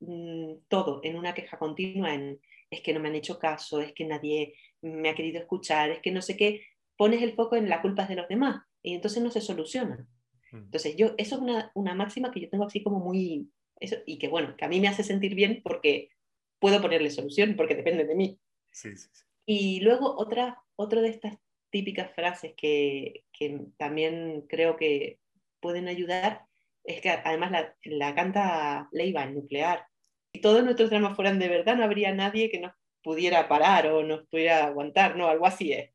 mm, 0.00 0.54
todo 0.68 1.00
en 1.02 1.16
una 1.16 1.32
queja 1.32 1.58
continua, 1.58 2.12
en 2.12 2.40
es 2.70 2.82
que 2.82 2.92
no 2.92 3.00
me 3.00 3.08
han 3.08 3.16
hecho 3.16 3.38
caso, 3.38 3.80
es 3.80 3.92
que 3.92 4.04
nadie 4.04 4.54
me 4.82 5.08
ha 5.08 5.14
querido 5.14 5.40
escuchar, 5.40 5.90
es 5.90 6.00
que 6.00 6.12
no 6.12 6.22
sé 6.22 6.36
qué, 6.36 6.62
pones 6.96 7.22
el 7.22 7.34
foco 7.34 7.56
en 7.56 7.68
la 7.68 7.82
culpa 7.82 8.06
de 8.06 8.16
los 8.16 8.28
demás 8.28 8.62
y 8.82 8.94
entonces 8.94 9.22
no 9.22 9.30
se 9.30 9.40
soluciona. 9.40 10.06
Mm. 10.52 10.56
Entonces, 10.56 10.96
yo, 10.96 11.14
eso 11.18 11.36
es 11.36 11.40
una, 11.40 11.70
una, 11.74 11.94
máxima 11.94 12.30
que 12.30 12.40
yo 12.40 12.48
tengo 12.48 12.64
así 12.64 12.82
como 12.82 13.00
muy, 13.00 13.50
eso, 13.78 13.96
y 14.06 14.18
que 14.18 14.28
bueno, 14.28 14.56
que 14.56 14.64
a 14.64 14.68
mí 14.68 14.80
me 14.80 14.88
hace 14.88 15.02
sentir 15.02 15.34
bien 15.34 15.60
porque 15.62 16.10
puedo 16.58 16.80
ponerle 16.80 17.10
solución, 17.10 17.54
porque 17.56 17.74
depende 17.74 18.04
de 18.04 18.14
mí. 18.14 18.38
Sí, 18.70 18.96
sí, 18.96 19.08
sí. 19.12 19.24
Y 19.46 19.80
luego 19.80 20.16
otra, 20.16 20.62
otra 20.76 21.00
de 21.00 21.08
estas 21.08 21.36
típicas 21.70 22.12
frases 22.14 22.54
que, 22.56 23.24
que, 23.32 23.60
también 23.76 24.44
creo 24.48 24.76
que 24.76 25.18
pueden 25.60 25.88
ayudar 25.88 26.44
es 26.84 27.00
que 27.00 27.10
además 27.10 27.50
la, 27.50 27.76
la 27.84 28.14
canta 28.14 28.88
Leiva, 28.92 29.24
el 29.24 29.34
nuclear. 29.34 29.86
Si 30.32 30.40
todos 30.40 30.62
nuestros 30.64 30.90
dramas 30.90 31.16
fueran 31.16 31.38
de 31.38 31.48
verdad, 31.48 31.76
no 31.76 31.84
habría 31.84 32.14
nadie 32.14 32.50
que 32.50 32.60
nos 32.60 32.72
pudiera 33.02 33.48
parar 33.48 33.86
o 33.88 34.02
nos 34.02 34.26
pudiera 34.28 34.66
aguantar, 34.66 35.16
¿no? 35.16 35.28
Algo 35.28 35.46
así 35.46 35.72
es. 35.72 35.90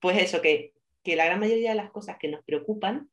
Pues 0.00 0.22
eso, 0.22 0.40
que, 0.40 0.72
que 1.02 1.16
la 1.16 1.26
gran 1.26 1.40
mayoría 1.40 1.70
de 1.70 1.76
las 1.76 1.90
cosas 1.90 2.16
que 2.18 2.28
nos 2.28 2.44
preocupan 2.44 3.10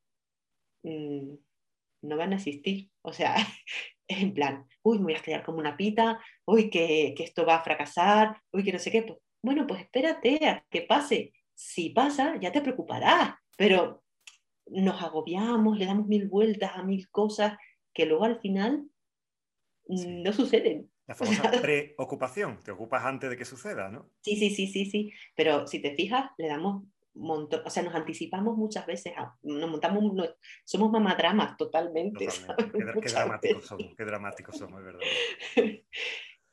no 2.02 2.18
van 2.18 2.34
a 2.34 2.36
existir. 2.38 2.90
O 3.02 3.14
sea, 3.14 3.36
en 4.08 4.34
plan, 4.34 4.66
uy, 4.84 4.98
me 4.98 5.06
voy 5.06 5.14
a 5.14 5.18
estrellar 5.18 5.44
como 5.44 5.60
una 5.60 5.78
pita, 5.78 6.20
uy, 6.46 6.70
que, 6.70 7.14
que, 7.16 7.24
esto 7.24 7.46
va 7.46 7.56
a 7.56 7.64
fracasar, 7.64 8.42
uy, 8.52 8.64
que 8.64 8.74
no 8.74 8.80
sé 8.80 8.92
qué. 8.92 9.04
Pues, 9.04 9.20
bueno, 9.44 9.66
pues 9.68 9.82
espérate 9.82 10.48
a 10.48 10.66
que 10.70 10.82
pase. 10.84 11.34
Si 11.54 11.90
pasa, 11.92 12.38
ya 12.40 12.52
te 12.52 12.62
preocuparás, 12.62 13.36
pero 13.56 14.04
nos 14.68 15.02
agobiamos, 15.02 15.78
le 15.78 15.86
damos 15.86 16.08
mil 16.08 16.28
vueltas 16.28 16.72
a 16.76 16.84
mil 16.84 17.10
cosas 17.10 17.58
que 17.94 18.06
luego 18.06 18.26
al 18.26 18.40
final 18.40 18.88
sí. 19.90 20.24
no 20.24 20.34
suceden. 20.34 20.90
La 21.08 21.16
famosa 21.16 21.52
preocupación, 21.62 22.64
te 22.64 22.72
ocupas 22.72 23.06
antes 23.06 23.30
de 23.30 23.38
que 23.38 23.46
suceda, 23.46 23.90
¿no? 23.90 24.10
Sí, 24.22 24.36
sí, 24.38 24.50
sí, 24.50 24.68
sí, 24.68 24.86
sí. 24.86 25.14
Pero 25.36 25.68
si 25.68 25.80
te 25.80 25.96
fijas, 25.96 26.32
le 26.38 26.48
damos 26.48 26.84
montón, 27.22 27.62
o 27.66 27.70
sea, 27.70 27.84
nos 27.84 27.96
anticipamos 27.96 28.58
muchas 28.58 28.86
veces, 28.86 29.14
a, 29.18 29.36
nos 29.44 29.70
montamos, 29.70 30.30
somos 30.64 30.92
mamadramas 30.92 31.58
totalmente. 31.58 32.28
totalmente. 32.28 32.96
Qué, 32.96 33.02
qué 33.02 33.10
dramáticos 33.12 33.66
somos, 33.66 33.96
qué 33.96 34.06
dramáticos 34.06 34.58
somos, 34.58 34.84
verdad. 34.84 35.02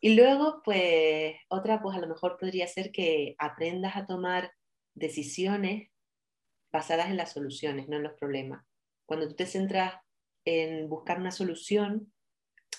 y 0.00 0.14
luego, 0.14 0.62
pues, 0.64 1.34
otra, 1.48 1.80
pues 1.82 1.96
a 1.96 2.00
lo 2.00 2.08
mejor 2.08 2.36
podría 2.38 2.66
ser 2.66 2.92
que 2.92 3.34
aprendas 3.38 3.96
a 3.96 4.06
tomar 4.06 4.52
decisiones 4.94 5.90
basadas 6.72 7.08
en 7.08 7.16
las 7.16 7.32
soluciones, 7.32 7.88
no 7.88 7.96
en 7.96 8.02
los 8.02 8.14
problemas. 8.14 8.64
Cuando 9.06 9.28
tú 9.28 9.34
te 9.34 9.46
centras 9.46 9.94
en 10.44 10.88
buscar 10.88 11.18
una 11.18 11.30
solución 11.30 12.12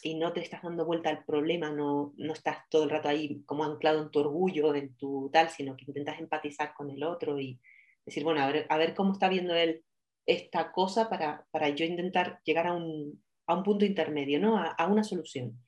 y 0.02 0.16
no 0.16 0.32
te 0.34 0.42
estás 0.42 0.62
dando 0.62 0.86
vuelta 0.86 1.10
al 1.10 1.26
problema, 1.26 1.72
no, 1.72 2.14
no 2.18 2.34
estás 2.34 2.58
todo 2.70 2.84
el 2.84 2.90
rato 2.90 3.10
ahí 3.10 3.42
como 3.46 3.64
anclado 3.64 4.02
en 4.02 4.12
tu 4.12 4.20
orgullo, 4.20 4.74
en 4.76 4.96
tu 4.96 5.30
tal, 5.32 5.50
sino 5.50 5.76
que 5.76 5.86
intentas 5.88 6.20
empatizar 6.20 6.74
con 6.74 6.90
el 6.90 7.04
otro 7.04 7.40
y 7.40 7.60
decir, 8.10 8.24
bueno, 8.24 8.42
a 8.42 8.52
ver, 8.52 8.66
a 8.70 8.78
ver 8.78 8.94
cómo 8.94 9.14
está 9.14 9.30
viendo 9.30 9.56
él 9.56 9.84
esta 10.26 10.72
cosa 10.72 11.10
para, 11.10 11.46
para 11.52 11.70
yo 11.70 11.86
intentar 11.86 12.40
llegar 12.44 12.68
a 12.68 12.74
un, 12.74 13.24
a 13.48 13.56
un 13.56 13.64
punto 13.64 13.86
intermedio, 13.86 14.40
¿no? 14.40 14.58
A, 14.58 14.68
a, 14.68 14.88
una 14.88 15.04
solución. 15.04 15.60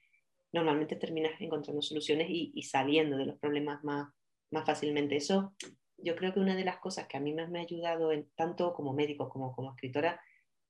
Normalmente 0.51 0.95
terminas 0.95 1.33
encontrando 1.39 1.81
soluciones 1.81 2.29
y, 2.29 2.51
y, 2.53 2.63
saliendo 2.63 3.17
de 3.17 3.25
los 3.25 3.39
problemas 3.39 3.83
más, 3.83 4.09
más 4.51 4.65
fácilmente. 4.65 5.15
Eso 5.15 5.55
yo 5.97 6.15
creo 6.15 6.33
que 6.33 6.39
una 6.39 6.55
de 6.55 6.65
las 6.65 6.77
cosas 6.77 7.07
que 7.07 7.17
a 7.17 7.19
mí 7.19 7.33
más 7.33 7.49
me 7.49 7.59
ha 7.59 7.63
ayudado, 7.63 8.11
tanto 8.35 8.73
como 8.73 8.93
médico 8.93 9.29
como 9.29 9.55
como 9.55 9.71
escritora, 9.71 10.21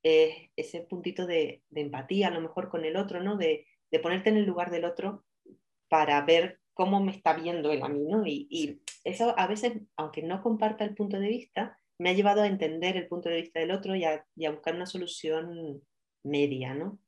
es 0.04 0.50
ese 0.56 0.82
puntito 0.82 1.26
de, 1.26 1.64
de, 1.70 1.82
empatía, 1.82 2.30
a 2.30 2.32
lo 2.32 2.42
mejor 2.42 2.70
con 2.70 2.86
el 2.86 2.96
otro, 2.96 3.22
¿no? 3.22 3.36
De, 3.36 3.68
de, 3.92 4.00
ponerte 4.00 4.30
en 4.30 4.38
el 4.38 4.46
lugar 4.46 4.72
del 4.72 4.86
otro 4.86 5.26
para 5.90 6.22
ver 6.22 6.61
cómo 6.74 7.02
me 7.04 7.12
está 7.12 7.34
viendo 7.34 7.72
él 7.72 7.84
a 7.84 7.90
mí, 7.90 8.04
¿no? 8.08 8.26
Y, 8.26 8.48
y, 8.50 8.82
eso 9.04 9.34
a 9.38 9.48
veces, 9.48 9.74
aunque 9.98 10.22
no 10.22 10.42
comparta 10.44 10.84
el 10.84 10.96
punto 10.96 11.20
de 11.20 11.28
vista, 11.28 11.78
me 11.98 12.10
ha 12.10 12.14
llevado 12.14 12.42
a 12.42 12.48
entender 12.48 12.98
el 12.98 13.08
punto 13.08 13.30
de 13.30 13.42
vista 13.42 13.60
del 13.60 13.72
otro 13.72 13.96
y 13.96 14.04
a, 14.04 14.26
y 14.36 14.46
a 14.46 14.52
buscar 14.52 14.76
una 14.76 14.86
solución 14.86 15.82
media, 16.24 16.74
¿no? 16.74 17.00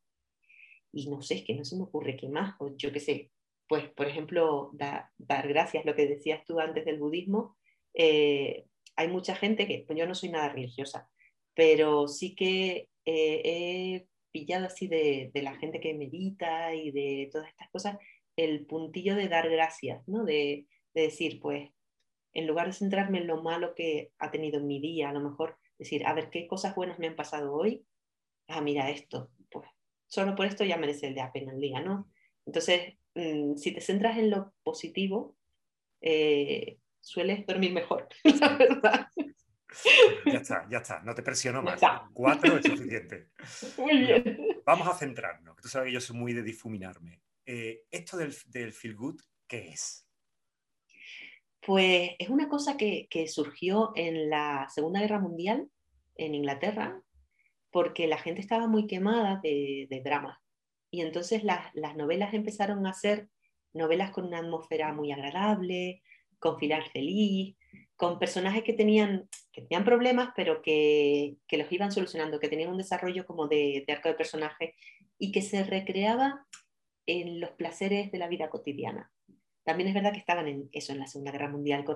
Y 0.91 1.10
no 1.10 1.22
sé, 1.22 1.36
es 1.36 1.43
que 1.43 1.55
no 1.55 1.65
se 1.65 1.75
me 1.75 1.84
ocurre 1.84 2.15
qué 2.15 2.29
más, 2.29 2.55
o 2.60 2.75
yo 2.77 2.91
qué 2.91 3.00
sé, 3.00 3.32
pues 3.67 3.89
por 3.89 4.08
ejemplo, 4.08 4.70
da, 4.74 5.12
dar 5.17 5.48
gracias, 5.48 5.86
lo 5.86 5.96
que 5.96 6.08
decías 6.08 6.46
tú 6.46 6.60
antes 6.60 6.86
del 6.86 7.00
budismo, 7.00 7.58
eh, 7.96 8.65
hay 8.96 9.08
mucha 9.08 9.36
gente 9.36 9.67
que, 9.67 9.84
pues 9.88 9.98
yo 9.98 10.05
no 10.05 10.15
soy 10.15 10.29
nada 10.29 10.50
religiosa, 10.50 11.10
pero 11.55 12.08
sí 12.08 12.36
que 12.36 12.89
eh, 13.05 13.41
he 13.43 14.08
pillado 14.32 14.67
así 14.67 14.88
de, 14.88 15.32
de, 15.34 15.41
la 15.41 15.55
gente 15.55 15.79
que 15.79 15.93
medita 15.93 16.74
y 16.75 16.91
de 16.91 17.29
todas 17.32 17.50
estas 17.50 17.70
cosas, 17.70 17.98
el 18.35 18.65
puntillo 18.65 19.15
de 19.15 19.27
dar 19.27 19.49
gracias, 19.49 20.07
¿no? 20.07 20.23
De, 20.23 20.67
de, 20.93 21.01
decir, 21.01 21.39
pues, 21.39 21.69
en 22.33 22.47
lugar 22.47 22.67
de 22.67 22.73
centrarme 22.73 23.19
en 23.19 23.27
lo 23.27 23.41
malo 23.41 23.75
que 23.75 24.11
ha 24.17 24.31
tenido 24.31 24.59
en 24.59 24.67
mi 24.67 24.79
día, 24.79 25.09
a 25.09 25.13
lo 25.13 25.21
mejor 25.21 25.57
decir, 25.77 26.05
a 26.05 26.13
ver, 26.13 26.29
¿qué 26.29 26.47
cosas 26.47 26.75
buenas 26.75 26.99
me 26.99 27.07
han 27.07 27.15
pasado 27.15 27.53
hoy? 27.53 27.85
Ah, 28.47 28.61
mira 28.61 28.89
esto, 28.89 29.31
pues, 29.49 29.67
solo 30.07 30.35
por 30.35 30.45
esto 30.45 30.63
ya 30.63 30.77
merece 30.77 31.11
la 31.11 31.31
pena 31.31 31.53
el 31.53 31.59
día, 31.59 31.81
¿no? 31.81 32.09
Entonces, 32.45 32.95
mmm, 33.15 33.55
si 33.55 33.71
te 33.71 33.81
centras 33.81 34.17
en 34.17 34.29
lo 34.29 34.53
positivo, 34.63 35.35
eh, 36.01 36.79
sueles 36.99 37.45
dormir 37.45 37.73
mejor, 37.73 38.07
la 38.23 38.57
verdad. 38.57 39.07
Ya 40.25 40.37
está, 40.37 40.67
ya 40.69 40.77
está, 40.77 41.01
no 41.01 41.15
te 41.15 41.23
presiono 41.23 41.61
más. 41.63 41.81
Cuatro 42.13 42.57
es 42.57 42.65
suficiente. 42.65 43.29
Muy 43.77 43.97
bien. 43.97 44.61
Vamos 44.65 44.87
a 44.87 44.93
centrarnos, 44.93 45.55
que 45.55 45.63
tú 45.63 45.67
sabes 45.67 45.87
que 45.87 45.93
yo 45.93 46.01
soy 46.01 46.15
muy 46.15 46.33
de 46.33 46.43
difuminarme. 46.43 47.21
Eh, 47.45 47.81
¿Esto 47.91 48.17
del, 48.17 48.33
del, 48.47 48.71
feel 48.71 48.95
good 48.95 49.19
qué 49.47 49.69
es? 49.69 50.07
Pues 51.65 52.12
es 52.19 52.29
una 52.29 52.50
cosa 52.50 52.77
que, 52.77 53.07
que, 53.09 53.27
surgió 53.27 53.91
en 53.95 54.29
la 54.29 54.67
Segunda 54.69 55.01
Guerra 55.01 55.19
Mundial 55.19 55.69
en 56.15 56.35
Inglaterra, 56.35 57.01
porque 57.71 58.07
la 58.07 58.17
gente 58.17 58.41
estaba 58.41 58.67
muy 58.67 58.88
quemada 58.88 59.39
de, 59.41 59.88
de 59.89 60.01
drama. 60.01 60.41
Y 60.91 61.01
entonces 61.01 61.43
las, 61.43 61.73
las 61.73 61.95
novelas 61.95 62.33
empezaron 62.33 62.85
a 62.85 62.93
ser 62.93 63.29
novelas 63.73 64.12
con 64.12 64.25
una 64.25 64.39
atmósfera 64.39 64.93
muy 64.93 65.12
agradable, 65.12 66.03
con 66.39 66.59
final 66.59 66.83
feliz, 66.91 67.57
con 67.95 68.19
personajes 68.19 68.63
que 68.63 68.73
tenían, 68.73 69.29
que 69.51 69.62
tenían 69.62 69.85
problemas, 69.85 70.33
pero 70.35 70.62
que, 70.62 71.38
que, 71.47 71.57
los 71.57 71.71
iban 71.71 71.91
solucionando, 71.91 72.39
que 72.39 72.50
tenían 72.50 72.69
un 72.69 72.77
desarrollo 72.77 73.25
como 73.25 73.47
de, 73.47 73.83
de, 73.88 73.93
arco 73.93 74.09
de 74.09 74.15
personaje 74.15 74.75
y 75.17 75.31
que 75.31 75.41
se 75.41 75.63
recreaba 75.63 76.45
en 77.05 77.39
los 77.39 77.51
placeres 77.51 78.12
de 78.12 78.17
la 78.17 78.27
vida 78.27 78.50
cotidiana. 78.50 79.12
También 79.63 79.88
es 79.89 79.95
verdad 79.95 80.12
que 80.12 80.19
estaban 80.19 80.48
en 80.48 80.69
eso, 80.72 80.91
en 80.91 81.00
la 81.00 81.07
Segunda 81.07 81.31
Guerra 81.31 81.50
Mundial, 81.50 81.83
con, 81.83 81.95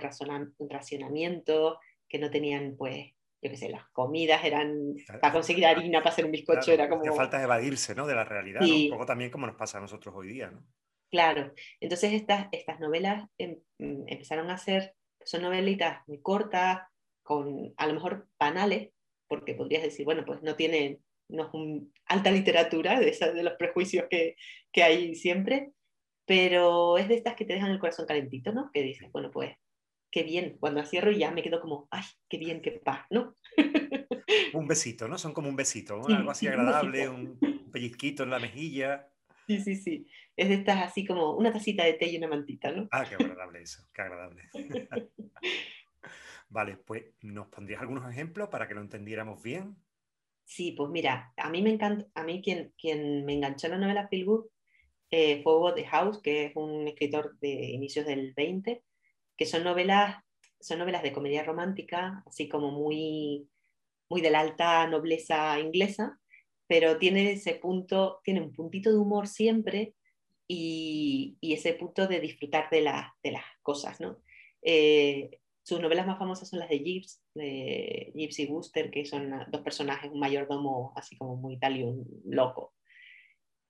con 0.57 0.69
racionamiento, 0.69 1.79
que 2.07 2.19
no 2.19 2.29
tenían, 2.29 2.75
pues, 2.77 3.13
yo 3.41 3.49
qué 3.49 3.57
sé, 3.57 3.69
las 3.69 3.87
comidas 3.89 4.43
eran 4.45 4.95
para 5.21 5.33
conseguir 5.33 5.65
harina, 5.65 5.99
para 5.99 6.11
hacer 6.11 6.25
un 6.25 6.31
bizcocho, 6.31 6.61
claro, 6.61 6.73
era 6.73 6.89
como... 6.89 7.03
Que 7.03 7.11
falta 7.11 7.41
evadirse, 7.41 7.93
¿no? 7.93 8.07
De 8.07 8.15
la 8.15 8.23
realidad, 8.23 8.61
sí. 8.61 8.87
¿no? 8.87 8.93
un 8.93 8.99
poco 8.99 9.05
también 9.05 9.31
como 9.31 9.47
nos 9.47 9.55
pasa 9.55 9.77
a 9.77 9.81
nosotros 9.81 10.15
hoy 10.15 10.27
día, 10.27 10.49
¿no? 10.49 10.65
Claro, 11.09 11.53
entonces 11.79 12.13
estas, 12.13 12.47
estas 12.51 12.81
novelas 12.81 13.29
em, 13.37 13.59
empezaron 13.79 14.49
a 14.49 14.57
ser 14.57 14.93
son 15.27 15.41
novelitas 15.41 16.07
muy 16.07 16.21
cortas, 16.21 16.81
con 17.21 17.73
a 17.75 17.87
lo 17.87 17.93
mejor 17.93 18.27
banales, 18.39 18.91
porque 19.27 19.53
podrías 19.53 19.83
decir, 19.83 20.05
bueno, 20.05 20.23
pues 20.25 20.41
no 20.41 20.55
tienen 20.55 21.03
no 21.29 21.47
es 21.47 21.53
un, 21.53 21.93
alta 22.05 22.31
literatura 22.31 22.99
de, 22.99 23.09
esa, 23.09 23.31
de 23.31 23.43
los 23.43 23.53
prejuicios 23.53 24.05
que, 24.09 24.35
que, 24.71 24.83
hay 24.83 25.15
siempre, 25.15 25.71
pero 26.25 26.97
es 26.97 27.07
de 27.07 27.15
estas 27.15 27.35
que 27.35 27.45
te 27.45 27.53
dejan 27.53 27.71
el 27.71 27.79
corazón 27.79 28.05
calentito, 28.05 28.51
¿no? 28.51 28.71
Que 28.73 28.83
dices, 28.83 29.11
bueno, 29.11 29.31
pues 29.31 29.55
qué 30.11 30.23
bien, 30.23 30.57
cuando 30.59 30.85
cierro 30.85 31.11
ya 31.11 31.31
me 31.31 31.43
quedo 31.43 31.59
como, 31.59 31.87
ay, 31.91 32.03
qué 32.29 32.37
bien, 32.37 32.61
qué 32.61 32.71
paz, 32.71 33.05
¿no? 33.09 33.35
un 34.53 34.67
besito, 34.67 35.07
¿no? 35.07 35.17
Son 35.17 35.33
como 35.33 35.49
un 35.49 35.55
besito, 35.55 36.01
sí, 36.03 36.13
algo 36.13 36.31
así 36.31 36.47
agradable, 36.47 37.09
un, 37.09 37.37
un 37.41 37.71
pellizquito 37.71 38.23
en 38.23 38.29
la 38.29 38.39
mejilla. 38.39 39.09
Sí, 39.47 39.61
sí, 39.61 39.75
sí. 39.75 40.07
Es 40.35 40.49
de 40.49 40.55
estas 40.55 40.83
así 40.83 41.05
como 41.05 41.33
una 41.33 41.53
tacita 41.53 41.83
de 41.83 41.93
té 41.93 42.09
y 42.09 42.17
una 42.17 42.27
mantita, 42.27 42.71
¿no? 42.71 42.87
Ah, 42.91 43.05
qué 43.07 43.15
agradable 43.15 43.61
eso, 43.61 43.87
qué 43.93 44.01
agradable. 44.01 44.43
vale, 46.49 46.77
pues 46.77 47.05
¿nos 47.21 47.47
pondrías 47.47 47.81
algunos 47.81 48.09
ejemplos 48.09 48.49
para 48.49 48.67
que 48.67 48.75
lo 48.75 48.81
entendiéramos 48.81 49.41
bien? 49.41 49.77
Sí, 50.47 50.71
pues 50.71 50.89
mira, 50.89 51.33
a 51.35 51.49
mí 51.49 51.61
me 51.61 51.71
encanta, 51.71 52.07
a 52.15 52.23
mí 52.23 52.41
quien, 52.41 52.73
quien 52.77 53.25
me 53.25 53.33
enganchó 53.33 53.67
en 53.67 53.73
la 53.73 53.79
novela 53.79 54.07
Feel 54.07 54.25
Good 54.25 54.45
eh, 55.11 55.43
fue 55.43 55.57
Hugo 55.57 55.73
House, 55.89 56.21
que 56.21 56.45
es 56.45 56.55
un 56.55 56.87
escritor 56.87 57.37
de 57.39 57.49
inicios 57.49 58.05
del 58.05 58.33
20, 58.33 58.81
que 59.35 59.45
son 59.45 59.65
novelas, 59.65 60.23
son 60.61 60.79
novelas 60.79 61.03
de 61.03 61.11
comedia 61.11 61.43
romántica, 61.43 62.23
así 62.25 62.47
como 62.47 62.71
muy, 62.71 63.49
muy 64.09 64.21
de 64.21 64.31
la 64.31 64.39
alta 64.39 64.87
nobleza 64.87 65.59
inglesa, 65.59 66.17
pero 66.65 66.97
tiene 66.97 67.33
ese 67.33 67.55
punto, 67.55 68.21
tiene 68.23 68.39
un 68.39 68.53
puntito 68.53 68.89
de 68.89 68.99
humor 68.99 69.27
siempre 69.27 69.95
y, 70.47 71.37
y 71.41 71.53
ese 71.55 71.73
punto 71.73 72.07
de 72.07 72.21
disfrutar 72.21 72.69
de, 72.69 72.81
la, 72.83 73.13
de 73.21 73.33
las 73.33 73.45
cosas, 73.61 73.99
¿no? 73.99 74.21
Eh, 74.61 75.41
sus 75.67 75.81
novelas 75.81 76.07
más 76.07 76.17
famosas 76.17 76.47
son 76.47 76.59
las 76.59 76.69
de 76.69 76.79
Gibbs, 76.79 77.21
de 77.33 78.13
Gibbs 78.15 78.39
y 78.39 78.45
Wooster, 78.45 78.89
que 78.89 79.03
son 79.03 79.33
dos 79.49 79.61
personajes, 79.63 80.09
un 80.09 80.21
mayordomo 80.21 80.93
así 80.95 81.17
como 81.17 81.35
muy 81.35 81.59
tal 81.59 81.75
y 81.75 81.83
un 81.83 82.07
loco. 82.23 82.73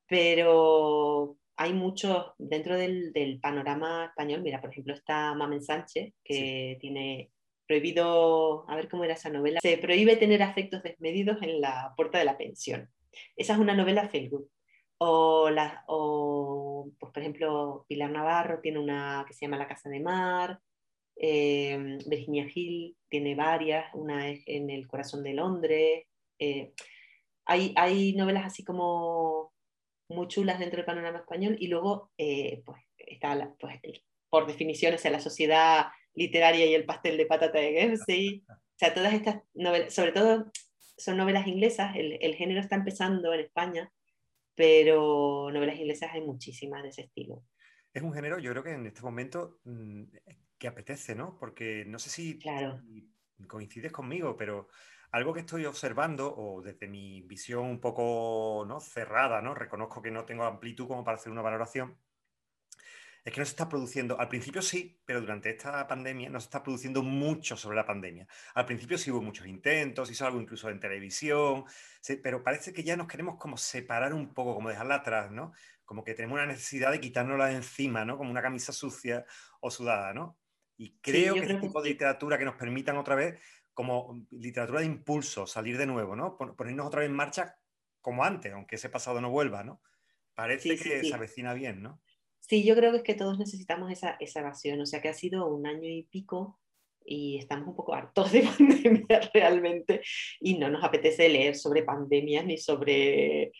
Pero 0.08 1.38
hay 1.56 1.74
muchos, 1.74 2.34
dentro 2.38 2.78
del, 2.78 3.12
del, 3.14 3.40
panorama 3.40 4.06
español, 4.06 4.44
mira, 4.44 4.62
por 4.62 4.70
ejemplo, 4.70 4.94
está 4.94 5.34
Mamen 5.34 5.64
Sánchez, 5.64 6.14
que 6.24 6.74
sí. 6.76 6.78
tiene 6.80 7.32
prohibido, 7.66 8.70
a 8.70 8.76
ver 8.76 8.90
cómo 8.90 9.04
era 9.04 9.16
esa 9.16 9.32
novela, 9.32 9.60
se 9.60 9.80
prohíbe 9.80 10.18
tener 10.18 10.44
afectos 10.44 10.84
desmedidos 10.84 11.42
en 11.42 11.62
la 11.62 11.96
puerta 11.98 12.20
de 12.20 12.26
la 12.26 12.38
pensión. 12.38 12.88
Esa 13.36 13.54
es 13.54 13.60
una 13.60 13.74
novela 13.74 14.08
feel 14.08 14.30
good. 14.30 14.46
O, 15.00 15.50
la, 15.50 15.84
o 15.88 16.92
pues, 17.00 17.12
por 17.12 17.24
ejemplo, 17.24 17.86
Pilar 17.90 18.12
Navarro 18.12 18.60
tiene 18.62 18.78
una 18.78 19.26
que 19.28 19.34
se 19.34 19.48
llama 19.48 19.58
La 19.58 19.68
Casa 19.68 19.90
de 19.90 20.00
Mar, 20.00 20.60
eh, 21.20 21.98
Virginia 22.06 22.48
Hill 22.54 22.96
tiene 23.10 23.36
varias, 23.36 23.94
una 23.94 24.30
es 24.30 24.44
en 24.46 24.70
el 24.70 24.88
corazón 24.88 25.24
de 25.24 25.34
Londres. 25.34 26.06
Eh, 26.40 26.74
hay, 27.46 27.74
hay 27.76 28.14
novelas 28.14 28.46
así 28.46 28.64
como 28.64 29.54
muy 30.10 30.28
chulas 30.28 30.60
dentro 30.60 30.78
del 30.78 30.86
panorama 30.86 31.20
español 31.20 31.58
y 31.60 31.68
luego 31.68 32.12
eh, 32.18 32.62
pues 32.66 32.82
está 32.98 33.56
pues, 33.60 33.80
por 34.30 34.48
definición 34.48 34.94
o 34.96 34.98
sea, 34.98 35.12
la 35.12 35.20
sociedad 35.20 35.88
literaria 36.14 36.66
y 36.66 36.74
el 36.74 36.86
pastel 36.86 37.18
de 37.18 37.26
patata 37.26 37.60
de 37.60 37.72
Guernsey, 37.72 38.44
o 38.50 38.78
sea, 38.78 38.94
todas 38.94 39.14
estas 39.14 39.42
novelas, 39.54 39.94
sobre 39.94 40.12
todo 40.12 40.52
son 40.98 41.18
novelas 41.18 41.48
inglesas, 41.48 41.96
el, 41.96 42.18
el 42.22 42.36
género 42.36 42.60
está 42.60 42.76
empezando 42.76 43.34
en 43.34 43.42
España, 43.42 43.92
pero 44.56 45.52
novelas 45.52 45.78
inglesas 45.80 46.10
hay 46.14 46.22
muchísimas 46.22 46.84
de 46.84 46.90
ese 46.90 47.02
estilo. 47.04 47.44
Es 47.94 48.02
un 48.02 48.14
género, 48.14 48.40
yo 48.40 48.52
creo 48.52 48.64
que 48.64 48.74
en 48.74 48.88
este 48.88 49.02
momento 49.02 49.60
mm, 49.64 50.04
que 50.58 50.68
apetece, 50.68 51.16
¿no? 51.16 51.38
Porque 51.38 51.86
no 51.86 52.00
sé 52.00 52.10
si, 52.10 52.40
claro. 52.40 52.82
coincides 53.48 53.92
conmigo, 53.92 54.36
pero 54.36 54.68
algo 55.12 55.34
que 55.34 55.42
estoy 55.42 55.66
observando, 55.66 56.34
o 56.36 56.62
desde 56.62 56.88
mi 56.88 57.22
visión 57.22 57.66
un 57.66 57.80
poco 57.80 58.66
¿no? 58.68 58.80
cerrada, 58.80 59.42
¿no? 59.42 59.54
Reconozco 59.54 60.02
que 60.02 60.12
no 60.12 60.26
tengo 60.26 60.44
amplitud 60.44 60.88
como 60.88 61.04
para 61.04 61.18
hacer 61.18 61.32
una 61.32 61.42
valoración, 61.42 61.98
es 63.28 63.34
que 63.34 63.42
no 63.42 63.46
se 63.46 63.52
está 63.52 63.68
produciendo, 63.68 64.18
al 64.18 64.30
principio 64.30 64.62
sí, 64.62 65.02
pero 65.04 65.20
durante 65.20 65.50
esta 65.50 65.86
pandemia 65.86 66.30
no 66.30 66.40
se 66.40 66.46
está 66.46 66.64
produciendo 66.64 67.04
mucho 67.04 67.58
sobre 67.58 67.76
la 67.76 67.86
pandemia. 67.86 68.26
Al 68.54 68.66
principio 68.66 68.98
sí 68.98 69.12
hubo 69.12 69.22
muchos 69.22 69.48
intentos, 69.48 70.10
hizo 70.10 70.26
algo 70.26 70.40
incluso 70.40 70.70
en 70.70 70.80
televisión, 70.80 71.66
pero 72.24 72.42
parece 72.42 72.72
que 72.72 72.84
ya 72.84 72.96
nos 72.96 73.08
queremos 73.08 73.36
como 73.36 73.58
separar 73.58 74.14
un 74.14 74.34
poco, 74.34 74.56
como 74.56 74.70
dejarla 74.70 74.96
atrás, 74.96 75.30
¿no? 75.30 75.52
Como 75.84 76.06
que 76.06 76.14
tenemos 76.14 76.38
una 76.38 76.46
necesidad 76.46 76.90
de 76.90 77.02
quitárnosla 77.02 77.48
de 77.48 77.56
encima, 77.56 78.06
¿no? 78.06 78.18
Como 78.18 78.32
una 78.32 78.42
camisa 78.42 78.72
sucia 78.72 79.26
o 79.60 79.72
sudada, 79.72 80.14
¿no? 80.14 80.38
Y 80.78 80.98
creo 81.02 81.34
que 81.34 81.42
este 81.42 81.56
tipo 81.56 81.82
de 81.82 81.90
literatura 81.90 82.38
que 82.38 82.46
nos 82.46 82.56
permitan 82.56 82.98
otra 82.98 83.16
vez, 83.16 83.40
como 83.74 84.26
literatura 84.32 84.80
de 84.80 84.86
impulso, 84.86 85.48
salir 85.48 85.78
de 85.78 85.88
nuevo, 85.88 86.16
¿no? 86.16 86.38
Ponernos 86.38 86.88
otra 86.88 87.02
vez 87.02 87.10
en 87.10 87.16
marcha 87.16 87.58
como 88.02 88.24
antes, 88.24 88.54
aunque 88.54 88.76
ese 88.76 88.90
pasado 88.90 89.20
no 89.22 89.30
vuelva, 89.30 89.64
¿no? 89.64 89.82
Parece 90.34 90.78
que 90.78 91.04
se 91.04 91.14
avecina 91.14 91.54
bien, 91.54 91.82
¿no? 91.82 92.00
Sí, 92.40 92.64
yo 92.64 92.76
creo 92.76 92.92
que 92.92 92.98
es 92.98 93.04
que 93.04 93.16
todos 93.16 93.38
necesitamos 93.38 93.92
esa, 93.92 94.16
esa 94.20 94.40
evasión, 94.40 94.80
o 94.80 94.86
sea 94.86 95.02
que 95.02 95.10
ha 95.10 95.14
sido 95.14 95.48
un 95.48 95.68
año 95.68 95.90
y 95.90 96.04
pico 96.04 96.60
y 97.04 97.38
estamos 97.38 97.68
un 97.68 97.76
poco 97.76 97.94
hartos 97.94 98.32
de 98.32 98.42
pandemia 98.58 99.30
realmente 99.34 100.02
y 100.40 100.58
no 100.58 100.70
nos 100.70 100.84
apetece 100.84 101.28
leer 101.28 101.56
sobre 101.56 101.84
pandemias 101.84 102.46
ni 102.46 102.58
sobre, 102.58 103.52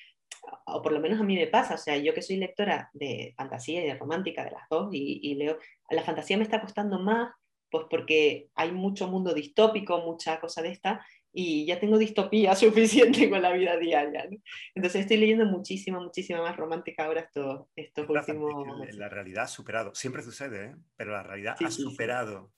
o 0.66 0.82
por 0.82 0.92
lo 0.92 1.00
menos 1.00 1.20
a 1.20 1.24
mí 1.24 1.36
me 1.36 1.48
pasa, 1.48 1.76
o 1.76 1.78
sea, 1.78 1.98
yo 1.98 2.14
que 2.14 2.22
soy 2.22 2.38
lectora 2.38 2.90
de 2.94 3.34
fantasía 3.36 3.84
y 3.84 3.88
de 3.88 3.96
romántica, 3.96 4.44
de 4.44 4.52
las 4.52 4.70
dos, 4.70 4.90
y, 4.94 5.20
y 5.22 5.36
leo, 5.36 5.58
la 5.90 6.04
fantasía 6.04 6.38
me 6.38 6.44
está 6.44 6.62
costando 6.62 7.00
más, 7.00 7.34
pues 7.70 7.86
porque 7.90 8.50
hay 8.56 8.72
mucho 8.72 9.08
mundo 9.08 9.34
distópico, 9.34 10.00
mucha 10.00 10.40
cosa 10.40 10.62
de 10.62 10.70
esta, 10.70 11.06
y 11.34 11.66
ya 11.66 11.80
tengo 11.80 11.98
distopía 11.98 12.56
suficiente 12.56 13.30
con 13.30 13.42
la 13.42 13.52
vida 13.52 13.78
diaria. 13.78 14.28
Entonces 14.74 15.02
estoy 15.02 15.18
leyendo 15.18 15.46
muchísima, 15.46 16.00
muchísima 16.00 16.42
más 16.42 16.58
romántica 16.58 17.06
ahora 17.06 17.22
estos, 17.22 17.68
estos 17.76 18.10
últimos... 18.10 18.96
La 18.96 19.10
realidad 19.10 19.44
ha 19.44 19.48
superado, 19.48 19.94
siempre 19.94 20.24
sucede, 20.24 20.66
¿eh? 20.66 20.76
pero 20.96 21.12
la 21.12 21.24
realidad 21.24 21.56
ha 21.64 21.72
superado 21.72 22.52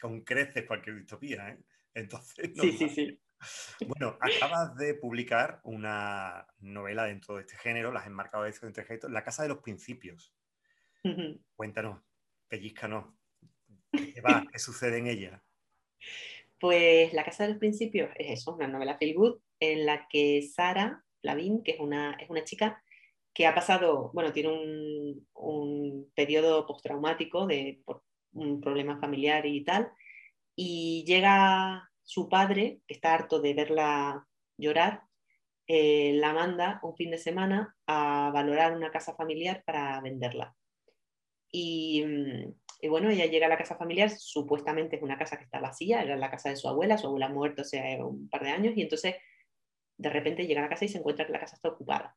con 0.00 0.22
creces 0.22 0.66
cualquier 0.66 0.96
distopía. 0.96 1.48
¿eh? 1.48 1.58
Entonces, 1.94 2.50
sí, 2.54 2.72
sí, 2.72 2.88
sí. 2.88 3.20
Bueno, 3.86 4.16
acabas 4.20 4.76
de 4.76 4.94
publicar 4.94 5.60
una 5.62 6.46
novela 6.58 7.04
dentro 7.04 7.36
de 7.36 7.42
este 7.42 7.56
género, 7.56 7.92
las 7.92 8.06
enmarcado 8.06 8.44
dentro 8.44 8.68
de 8.70 8.82
este 8.82 9.08
La 9.08 9.24
Casa 9.24 9.42
de 9.42 9.50
los 9.50 9.58
Principios. 9.58 10.34
Cuéntanos, 11.54 12.00
pellizcanos, 12.48 13.14
¿qué? 13.92 14.14
¿Qué 14.52 14.58
sucede 14.58 14.98
en 14.98 15.06
ella? 15.06 15.42
Pues 16.58 17.12
La 17.12 17.24
Casa 17.24 17.44
de 17.44 17.50
los 17.50 17.58
Principios 17.58 18.10
es 18.16 18.40
eso, 18.40 18.54
una 18.54 18.68
novela 18.68 18.96
feel 18.98 19.14
good 19.14 19.38
en 19.60 19.86
la 19.86 20.06
que 20.08 20.42
Sara 20.42 21.04
Flavin, 21.20 21.62
que 21.62 21.72
es 21.72 21.80
una, 21.80 22.12
es 22.20 22.30
una 22.30 22.44
chica 22.44 22.82
que 23.34 23.46
ha 23.46 23.54
pasado, 23.54 24.10
bueno, 24.14 24.32
tiene 24.32 24.48
un, 24.48 25.28
un 25.34 26.12
periodo 26.14 26.66
postraumático 26.66 27.46
de, 27.46 27.82
por 27.84 28.02
un 28.32 28.60
problema 28.60 28.98
familiar 28.98 29.44
y 29.44 29.62
tal, 29.64 29.90
y 30.54 31.04
llega 31.06 31.90
su 32.02 32.28
padre, 32.28 32.80
que 32.86 32.94
está 32.94 33.14
harto 33.14 33.40
de 33.40 33.52
verla 33.52 34.26
llorar, 34.56 35.02
eh, 35.66 36.12
la 36.14 36.32
manda 36.32 36.78
un 36.82 36.96
fin 36.96 37.10
de 37.10 37.18
semana 37.18 37.76
a 37.86 38.30
valorar 38.32 38.74
una 38.74 38.90
casa 38.90 39.14
familiar 39.16 39.62
para 39.66 40.00
venderla. 40.00 40.54
Y, 41.50 42.04
mm, 42.04 42.54
y 42.80 42.88
bueno, 42.88 43.10
ella 43.10 43.26
llega 43.26 43.46
a 43.46 43.48
la 43.48 43.58
casa 43.58 43.76
familiar, 43.76 44.10
supuestamente 44.10 44.96
es 44.96 45.02
una 45.02 45.18
casa 45.18 45.38
que 45.38 45.44
está 45.44 45.60
vacía, 45.60 46.02
era 46.02 46.16
la 46.16 46.30
casa 46.30 46.50
de 46.50 46.56
su 46.56 46.68
abuela, 46.68 46.98
su 46.98 47.06
abuela 47.06 47.26
ha 47.26 47.30
muerto 47.30 47.62
hace 47.62 47.98
un 48.02 48.28
par 48.28 48.42
de 48.42 48.50
años, 48.50 48.76
y 48.76 48.82
entonces 48.82 49.16
de 49.98 50.10
repente 50.10 50.46
llega 50.46 50.60
a 50.60 50.64
la 50.64 50.68
casa 50.68 50.84
y 50.84 50.88
se 50.88 50.98
encuentra 50.98 51.26
que 51.26 51.32
la 51.32 51.40
casa 51.40 51.56
está 51.56 51.68
ocupada. 51.68 52.16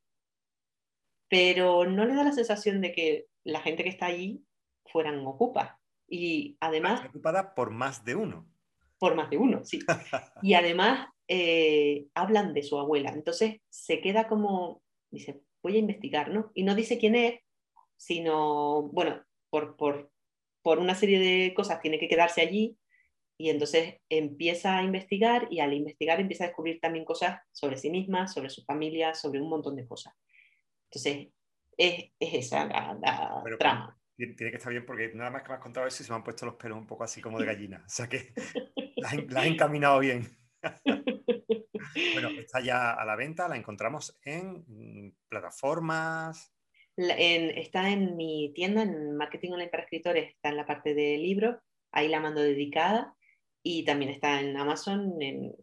Pero 1.29 1.85
no 1.85 2.05
le 2.05 2.15
da 2.15 2.23
la 2.23 2.31
sensación 2.31 2.81
de 2.81 2.91
que 2.91 3.27
la 3.43 3.61
gente 3.61 3.83
que 3.83 3.89
está 3.89 4.07
allí 4.07 4.43
fueran 4.85 5.25
ocupas. 5.25 5.71
Y 6.07 6.57
además... 6.59 7.05
ocupada 7.07 7.53
por 7.53 7.69
más 7.69 8.03
de 8.03 8.15
uno. 8.15 8.49
Por 8.97 9.15
más 9.15 9.29
de 9.29 9.37
uno, 9.37 9.63
sí. 9.63 9.79
y 10.41 10.55
además 10.55 11.07
eh, 11.27 12.07
hablan 12.15 12.53
de 12.53 12.63
su 12.63 12.77
abuela. 12.77 13.11
Entonces 13.11 13.61
se 13.69 14.01
queda 14.01 14.27
como, 14.27 14.81
dice, 15.09 15.41
voy 15.61 15.75
a 15.75 15.79
investigar, 15.79 16.31
¿no? 16.31 16.51
Y 16.53 16.63
no 16.63 16.75
dice 16.75 16.97
quién 16.97 17.15
es, 17.15 17.39
sino, 17.99 18.83
bueno, 18.83 19.23
por, 19.49 19.75
por 19.75 20.11
por 20.61 20.79
una 20.79 20.95
serie 20.95 21.19
de 21.19 21.53
cosas 21.53 21.81
tiene 21.81 21.99
que 21.99 22.07
quedarse 22.07 22.41
allí 22.41 22.77
y 23.37 23.49
entonces 23.49 23.95
empieza 24.09 24.77
a 24.77 24.83
investigar 24.83 25.47
y 25.49 25.61
al 25.61 25.73
investigar 25.73 26.19
empieza 26.19 26.43
a 26.43 26.47
descubrir 26.47 26.79
también 26.81 27.05
cosas 27.05 27.41
sobre 27.51 27.77
sí 27.77 27.89
misma, 27.89 28.27
sobre 28.27 28.49
su 28.49 28.63
familia, 28.65 29.13
sobre 29.13 29.41
un 29.41 29.49
montón 29.49 29.77
de 29.77 29.87
cosas. 29.87 30.13
Entonces, 30.91 31.29
es, 31.77 32.11
es 32.19 32.33
esa 32.33 32.65
la, 32.65 33.43
trama. 33.57 33.97
Tiene 34.17 34.35
que 34.35 34.57
estar 34.57 34.71
bien 34.71 34.85
porque 34.85 35.11
nada 35.13 35.31
más 35.31 35.43
que 35.43 35.49
me 35.49 35.55
has 35.55 35.61
contado 35.61 35.87
eso 35.87 36.03
y 36.03 36.05
se 36.05 36.11
me 36.11 36.17
han 36.17 36.23
puesto 36.23 36.45
los 36.45 36.55
pelos 36.55 36.77
un 36.77 36.85
poco 36.85 37.05
así 37.05 37.21
como 37.21 37.39
de 37.39 37.45
gallina. 37.45 37.81
O 37.85 37.89
sea 37.89 38.09
que 38.09 38.33
la, 38.97 39.13
la 39.29 39.39
has 39.39 39.47
encaminado 39.47 39.99
bien. 39.99 40.27
bueno, 42.13 42.29
está 42.37 42.59
ya 42.59 42.91
a 42.91 43.05
la 43.05 43.15
venta, 43.15 43.47
la 43.47 43.55
encontramos 43.55 44.19
en 44.23 44.65
mm, 44.67 45.15
plataformas 46.99 47.53
está 47.55 47.89
en 47.89 48.15
mi 48.15 48.51
tienda, 48.53 48.83
en 48.83 49.15
Marketing 49.15 49.51
Online 49.51 49.69
para 49.69 49.83
Escritores, 49.83 50.33
está 50.33 50.49
en 50.49 50.57
la 50.57 50.65
parte 50.65 50.93
de 50.93 51.17
libro, 51.17 51.61
ahí 51.91 52.07
la 52.07 52.19
mando 52.19 52.41
dedicada 52.41 53.15
y 53.63 53.83
también 53.85 54.11
está 54.11 54.39
en 54.39 54.57
Amazon 54.57 55.15
en, 55.21 55.53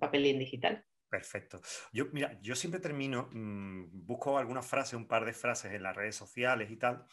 papel 0.00 0.26
y 0.26 0.30
en 0.30 0.38
digital. 0.38 0.84
Perfecto. 1.08 1.60
Yo, 1.92 2.06
mira, 2.12 2.38
yo 2.42 2.56
siempre 2.56 2.80
termino, 2.80 3.28
mm, 3.32 4.06
busco 4.06 4.38
alguna 4.38 4.62
frase, 4.62 4.96
un 4.96 5.06
par 5.06 5.24
de 5.24 5.32
frases 5.32 5.72
en 5.72 5.82
las 5.82 5.94
redes 5.94 6.16
sociales 6.16 6.70
y 6.70 6.76
tal, 6.76 7.04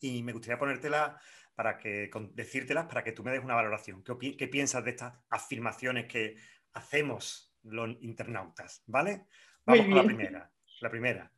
y 0.00 0.22
me 0.22 0.32
gustaría 0.32 0.58
ponértelas 0.58 1.22
para 1.54 1.76
que, 1.76 2.10
decírtelas 2.32 2.86
para 2.86 3.04
que 3.04 3.12
tú 3.12 3.22
me 3.22 3.30
des 3.30 3.44
una 3.44 3.54
valoración. 3.54 4.02
¿Qué, 4.02 4.36
qué 4.36 4.48
piensas 4.48 4.82
de 4.84 4.90
estas 4.90 5.14
afirmaciones 5.28 6.06
que 6.06 6.36
hacemos 6.72 7.54
los 7.62 7.90
internautas? 8.00 8.82
¿Vale? 8.86 9.26
Vamos 9.66 9.86
con 9.86 9.96
la 9.96 10.04
primera. 10.04 10.52
La 10.80 10.90
primera. 10.90 11.32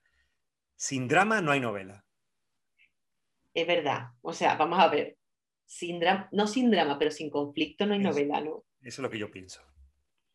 Sin 0.76 1.08
drama 1.08 1.40
no 1.40 1.52
hay 1.52 1.60
novela. 1.60 2.04
Es 3.52 3.66
verdad. 3.66 4.08
O 4.22 4.32
sea, 4.32 4.56
vamos 4.56 4.78
a 4.78 4.88
ver. 4.88 5.16
Sin 5.66 5.98
drama, 5.98 6.28
no 6.32 6.46
sin 6.46 6.70
drama, 6.70 6.98
pero 6.98 7.10
sin 7.10 7.30
conflicto 7.30 7.86
no 7.86 7.94
hay 7.94 8.00
novela, 8.00 8.40
¿no? 8.40 8.64
Eso 8.82 9.00
es 9.00 9.02
lo 9.02 9.10
que 9.10 9.18
yo 9.18 9.30
pienso. 9.30 9.62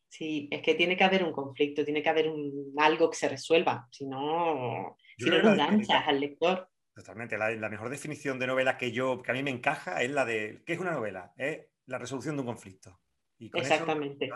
Sí, 0.08 0.47
es 0.52 0.63
que 0.63 0.73
tiene 0.73 0.97
que 0.97 1.04
haber 1.04 1.23
un 1.23 1.32
conflicto, 1.32 1.86
tiene 1.86 2.02
que 2.02 2.10
haber 2.10 2.30
un, 2.30 2.73
algo 2.78 3.12
que 3.12 3.17
se 3.17 3.30
resuelva, 3.30 3.88
si 3.91 4.08
no, 4.08 4.97
si 5.15 5.30
no, 5.30 5.36
enganchas 5.38 6.08
al 6.08 6.19
lector. 6.19 6.67
Totalmente, 6.95 7.38
la, 7.38 7.69
mejor 7.69 7.89
definición 7.89 8.39
de 8.39 8.47
novela 8.47 8.75
que 8.75 8.91
yo, 8.91 9.21
que 9.21 9.30
a 9.30 9.36
mí 9.36 9.43
me 9.43 9.52
encaja 9.52 10.02
es 10.02 10.10
la 10.10 10.25
de, 10.25 10.63
¿qué 10.65 10.73
es 10.73 10.80
una 10.80 10.93
novela? 10.93 11.32
Es 11.38 11.67
la 11.86 11.99
resolución 11.99 12.36
de 12.36 12.41
un 12.41 12.47
conflicto. 12.47 12.99
Y 13.38 13.52
Exactamente 13.56 14.30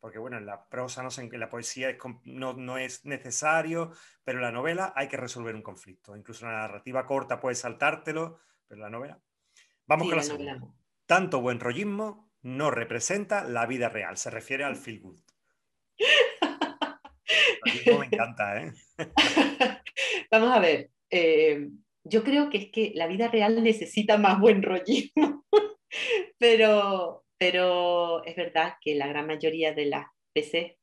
porque 0.00 0.18
bueno, 0.18 0.38
en 0.38 0.46
la 0.46 0.68
prosa, 0.68 1.02
no 1.02 1.10
sé, 1.10 1.22
en 1.22 1.40
la 1.40 1.48
poesía 1.48 1.96
no, 2.24 2.78
es 2.78 3.04
necesario, 3.04 3.92
pero 4.24 4.38
en 4.38 4.44
la 4.44 4.52
novela 4.52 4.92
hay 4.94 5.08
que 5.08 5.16
resolver 5.16 5.54
un 5.54 5.62
conflicto. 5.62 6.16
Incluso 6.16 6.46
en 6.46 6.52
la 6.52 6.58
narrativa 6.58 7.04
corta 7.04 7.40
puedes 7.40 7.58
saltártelo, 7.58 8.38
pero 8.66 8.78
en 8.78 8.82
la 8.82 8.90
novela... 8.90 9.20
Vamos 9.86 10.08
con 10.08 10.16
la, 10.16 10.22
segunda. 10.22 10.60
Tanto 11.06 11.40
buen 11.40 11.60
rollismo 11.60 12.30
no 12.42 12.70
representa 12.70 13.44
la 13.44 13.66
vida 13.66 13.88
real, 13.88 14.16
se 14.16 14.30
refiere 14.30 14.64
al 14.64 14.76
feel 14.76 15.00
good. 15.00 15.20
me 17.86 18.06
encanta, 18.06 18.62
¿eh? 18.62 18.72
Vamos 20.30 20.50
a 20.54 20.60
ver, 20.60 20.90
eh, 21.10 21.68
yo 22.04 22.22
creo 22.22 22.50
que 22.50 22.58
es 22.58 22.70
que 22.70 22.92
la 22.94 23.06
vida 23.06 23.28
real 23.28 23.62
necesita 23.62 24.18
más 24.18 24.38
buen 24.38 24.62
rollismo, 24.62 25.46
pero 26.38 27.24
pero 27.38 28.24
es 28.24 28.36
verdad 28.36 28.74
que 28.80 28.94
la 28.94 29.06
gran 29.06 29.26
mayoría 29.26 29.72
de 29.72 29.86
las 29.86 30.06
veces, 30.34 30.74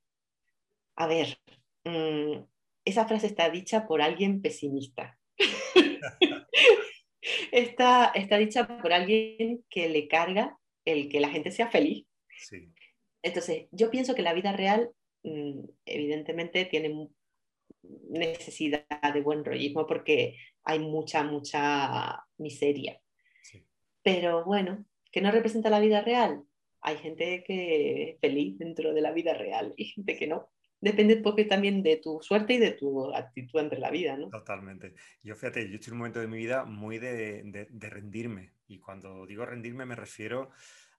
a 0.96 1.08
ver, 1.08 1.38
mm, 1.84 2.44
esa 2.86 3.08
frase 3.08 3.28
está 3.28 3.50
dicha 3.50 3.86
por 3.88 4.02
alguien 4.02 4.42
pesimista. 4.42 5.20
está, 7.52 8.12
está 8.16 8.38
dicha 8.38 8.82
por 8.82 8.94
alguien 8.94 9.64
que 9.70 9.90
le 9.90 10.08
carga 10.08 10.58
el 10.86 11.10
que 11.10 11.20
la 11.20 11.30
gente 11.30 11.52
sea 11.52 11.70
feliz. 11.70 12.06
Entonces, 13.22 13.68
yo 13.72 13.90
pienso 13.90 14.16
que 14.16 14.22
la 14.22 14.34
vida 14.34 14.54
real 14.54 14.92
mm, 15.24 15.62
evidentemente 15.86 16.66
tiene 16.66 17.10
necesidad 18.10 18.86
de 19.14 19.22
buen 19.22 19.44
rollismo 19.44 19.86
porque 19.86 20.38
hay 20.64 20.80
mucha, 20.80 21.24
mucha 21.24 22.24
miseria. 22.38 23.02
Pero 24.04 24.46
bueno, 24.46 24.86
¿que 25.16 25.22
no 25.22 25.32
representa 25.32 25.70
la 25.70 25.80
vida 25.80 26.02
real? 26.02 26.44
Hay 26.82 26.98
gente 26.98 27.42
que 27.48 28.10
es 28.10 28.20
feliz 28.20 28.60
dentro 28.60 28.94
de 28.94 29.00
la 29.00 29.14
vida 29.14 29.34
real 29.34 29.74
y 29.78 29.86
gente 29.86 30.18
que 30.18 30.28
no. 30.28 30.50
Depende 30.82 31.16
porque 31.16 31.46
también 31.46 31.82
de 31.84 31.96
tu 31.96 32.20
suerte 32.22 32.56
y 32.56 32.58
de 32.58 32.72
tu 32.72 33.16
actitud 33.16 33.62
entre 33.62 33.80
la 33.80 33.92
vida, 33.92 34.18
¿no? 34.18 34.30
Totalmente. 34.30 34.94
Yo 35.24 35.38
fíjate, 35.38 35.70
yo 35.70 35.76
estoy 35.76 35.92
en 35.92 35.94
un 35.94 35.98
momento 36.00 36.20
de 36.20 36.28
mi 36.28 36.36
vida 36.36 36.66
muy 36.66 37.00
de, 37.00 37.44
de, 37.70 37.90
rendirme. 37.90 38.56
Y 38.68 38.80
cuando 38.80 39.26
digo 39.26 39.46
rendirme 39.46 39.86
me 39.86 39.96
refiero 39.96 40.50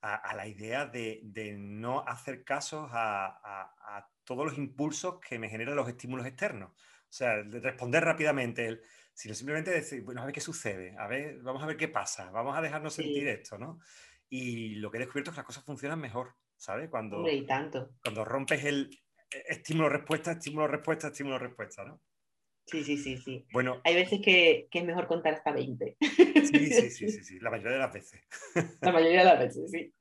a, 0.00 0.34
la 0.34 0.48
idea 0.48 0.86
de, 0.86 1.20
de, 1.22 1.58
no 1.58 2.00
hacer 2.06 2.42
caso 2.42 2.88
a, 2.90 3.38
a, 3.44 4.08
todos 4.24 4.46
los 4.46 4.56
impulsos 4.56 5.20
que 5.20 5.38
me 5.38 5.50
generan 5.50 5.76
los 5.76 5.88
estímulos 5.90 6.24
externos. 6.24 6.70
O 7.08 7.12
sea, 7.12 7.42
de 7.42 7.60
responder 7.60 8.04
rápidamente, 8.04 8.66
el, 8.66 8.82
sino 9.14 9.34
simplemente 9.34 9.70
decir, 9.70 10.02
bueno, 10.02 10.22
a 10.22 10.26
ver 10.26 10.34
qué 10.34 10.40
sucede, 10.40 10.94
a 10.98 11.06
ver, 11.06 11.38
vamos 11.38 11.62
a 11.62 11.66
ver 11.66 11.76
qué 11.76 11.88
pasa, 11.88 12.30
vamos 12.30 12.56
a 12.56 12.60
dejarnos 12.60 12.94
sentir 12.94 13.26
esto, 13.28 13.56
¿no? 13.58 13.80
Y 14.28 14.74
lo 14.76 14.90
que 14.90 14.98
he 14.98 15.00
descubierto 15.00 15.30
es 15.30 15.34
que 15.34 15.38
las 15.38 15.46
cosas 15.46 15.64
funcionan 15.64 16.00
mejor, 16.00 16.34
¿sabes? 16.56 16.90
Cuando, 16.90 17.24
tanto. 17.46 17.92
cuando 18.02 18.24
rompes 18.24 18.64
el 18.64 18.90
estímulo-respuesta, 19.48 20.32
estímulo-respuesta, 20.32 21.08
estímulo-respuesta, 21.08 21.84
¿no? 21.84 22.02
Sí, 22.66 22.82
sí, 22.82 22.98
sí, 22.98 23.16
sí. 23.16 23.46
Bueno, 23.52 23.80
hay 23.84 23.94
veces 23.94 24.20
que, 24.20 24.66
que, 24.70 24.80
es 24.80 24.84
mejor 24.84 25.06
contar 25.06 25.34
hasta 25.34 25.52
20. 25.52 25.96
Sí, 26.00 26.66
sí, 26.72 26.90
sí, 26.90 27.08
sí, 27.10 27.24
sí, 27.24 27.40
la 27.40 27.50
mayoría 27.50 27.72
de 27.72 27.78
las 27.78 27.92
veces. 27.92 28.20
La 28.80 28.92
mayoría 28.92 29.20
de 29.20 29.24
las 29.24 29.38
veces, 29.38 29.70
sí. 29.70 29.94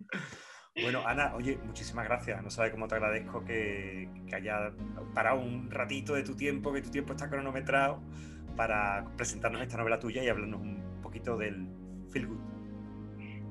Bueno, 0.82 1.08
Ana, 1.08 1.34
oye, 1.36 1.58
muchísimas 1.66 2.06
gracias. 2.06 2.44
No 2.44 2.50
sabes 2.50 2.72
cómo 2.72 2.90
te 2.90 2.96
agradezco 2.96 3.46
que, 3.46 4.10
que 4.28 4.36
haya 4.36 4.74
parado 5.14 5.40
un 5.40 5.72
ratito 5.72 6.16
de 6.16 6.24
tu 6.24 6.36
tiempo, 6.36 6.74
que 6.74 6.82
tu 6.82 6.92
tiempo 6.92 7.14
está 7.14 7.30
cronometrado, 7.30 8.02
para 8.58 9.06
presentarnos 9.16 9.62
esta 9.62 9.78
novela 9.78 10.00
tuya 10.00 10.22
y 10.22 10.28
hablarnos 10.28 10.60
un 10.60 11.00
poquito 11.02 11.38
del 11.38 11.70
Feel 12.12 12.28
Good. 12.28 12.40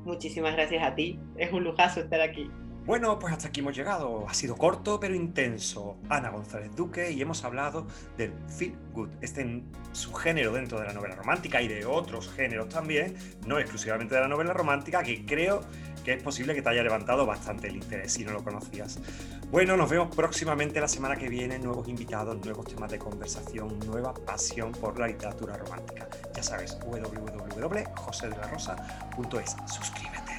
Muchísimas 0.05 0.53
gracias 0.53 0.83
a 0.83 0.95
ti. 0.95 1.19
Es 1.39 1.51
un 1.51 1.65
lujazo 1.65 2.01
estar 2.01 2.21
aquí. 2.21 2.51
Bueno, 2.85 3.19
pues 3.19 3.33
hasta 3.33 3.49
aquí 3.49 3.61
hemos 3.61 3.75
llegado. 3.75 4.29
Ha 4.29 4.35
sido 4.35 4.57
corto 4.57 5.01
pero 5.01 5.15
intenso. 5.15 5.97
Ana 6.11 6.29
González 6.29 6.77
Duque 6.77 7.11
y 7.11 7.23
hemos 7.23 7.43
hablado 7.43 7.87
del 8.19 8.35
feel 8.47 8.77
good, 8.93 9.09
este 9.23 9.63
subgénero 9.93 10.53
dentro 10.53 10.79
de 10.79 10.89
la 10.89 10.93
novela 10.93 11.15
romántica 11.15 11.63
y 11.63 11.69
de 11.69 11.87
otros 11.87 12.31
géneros 12.31 12.69
también, 12.69 13.17
no 13.47 13.59
exclusivamente 13.59 14.15
de 14.15 14.21
la 14.21 14.29
novela 14.29 14.53
romántica, 14.53 15.03
que 15.03 15.25
creo 15.25 15.63
que 16.05 16.13
es 16.13 16.23
posible 16.23 16.55
que 16.55 16.63
te 16.63 16.69
haya 16.69 16.85
levantado 16.85 17.27
bastante 17.27 17.67
el 17.69 17.77
interés 17.77 18.13
si 18.13 18.25
no 18.25 18.33
lo 18.33 18.45
conocías. 18.45 18.99
Bueno, 19.51 19.77
nos 19.77 19.91
vemos 19.91 20.15
próximamente 20.15 20.81
la 20.81 20.87
semana 20.89 21.17
que 21.17 21.29
viene, 21.29 21.59
nuevos 21.59 21.89
invitados, 21.89 22.37
nuevos 22.45 22.67
temas 22.67 22.91
de 22.91 22.99
conversación, 22.99 23.79
nueva 23.81 24.15
pasión 24.15 24.73
por 24.73 24.99
la 24.99 25.07
literatura 25.07 25.57
romántica. 25.57 26.09
Ya 26.35 26.43
sabes, 26.43 26.77
www.josedelarosa.es. 26.85 29.57
Suscríbete. 29.67 30.35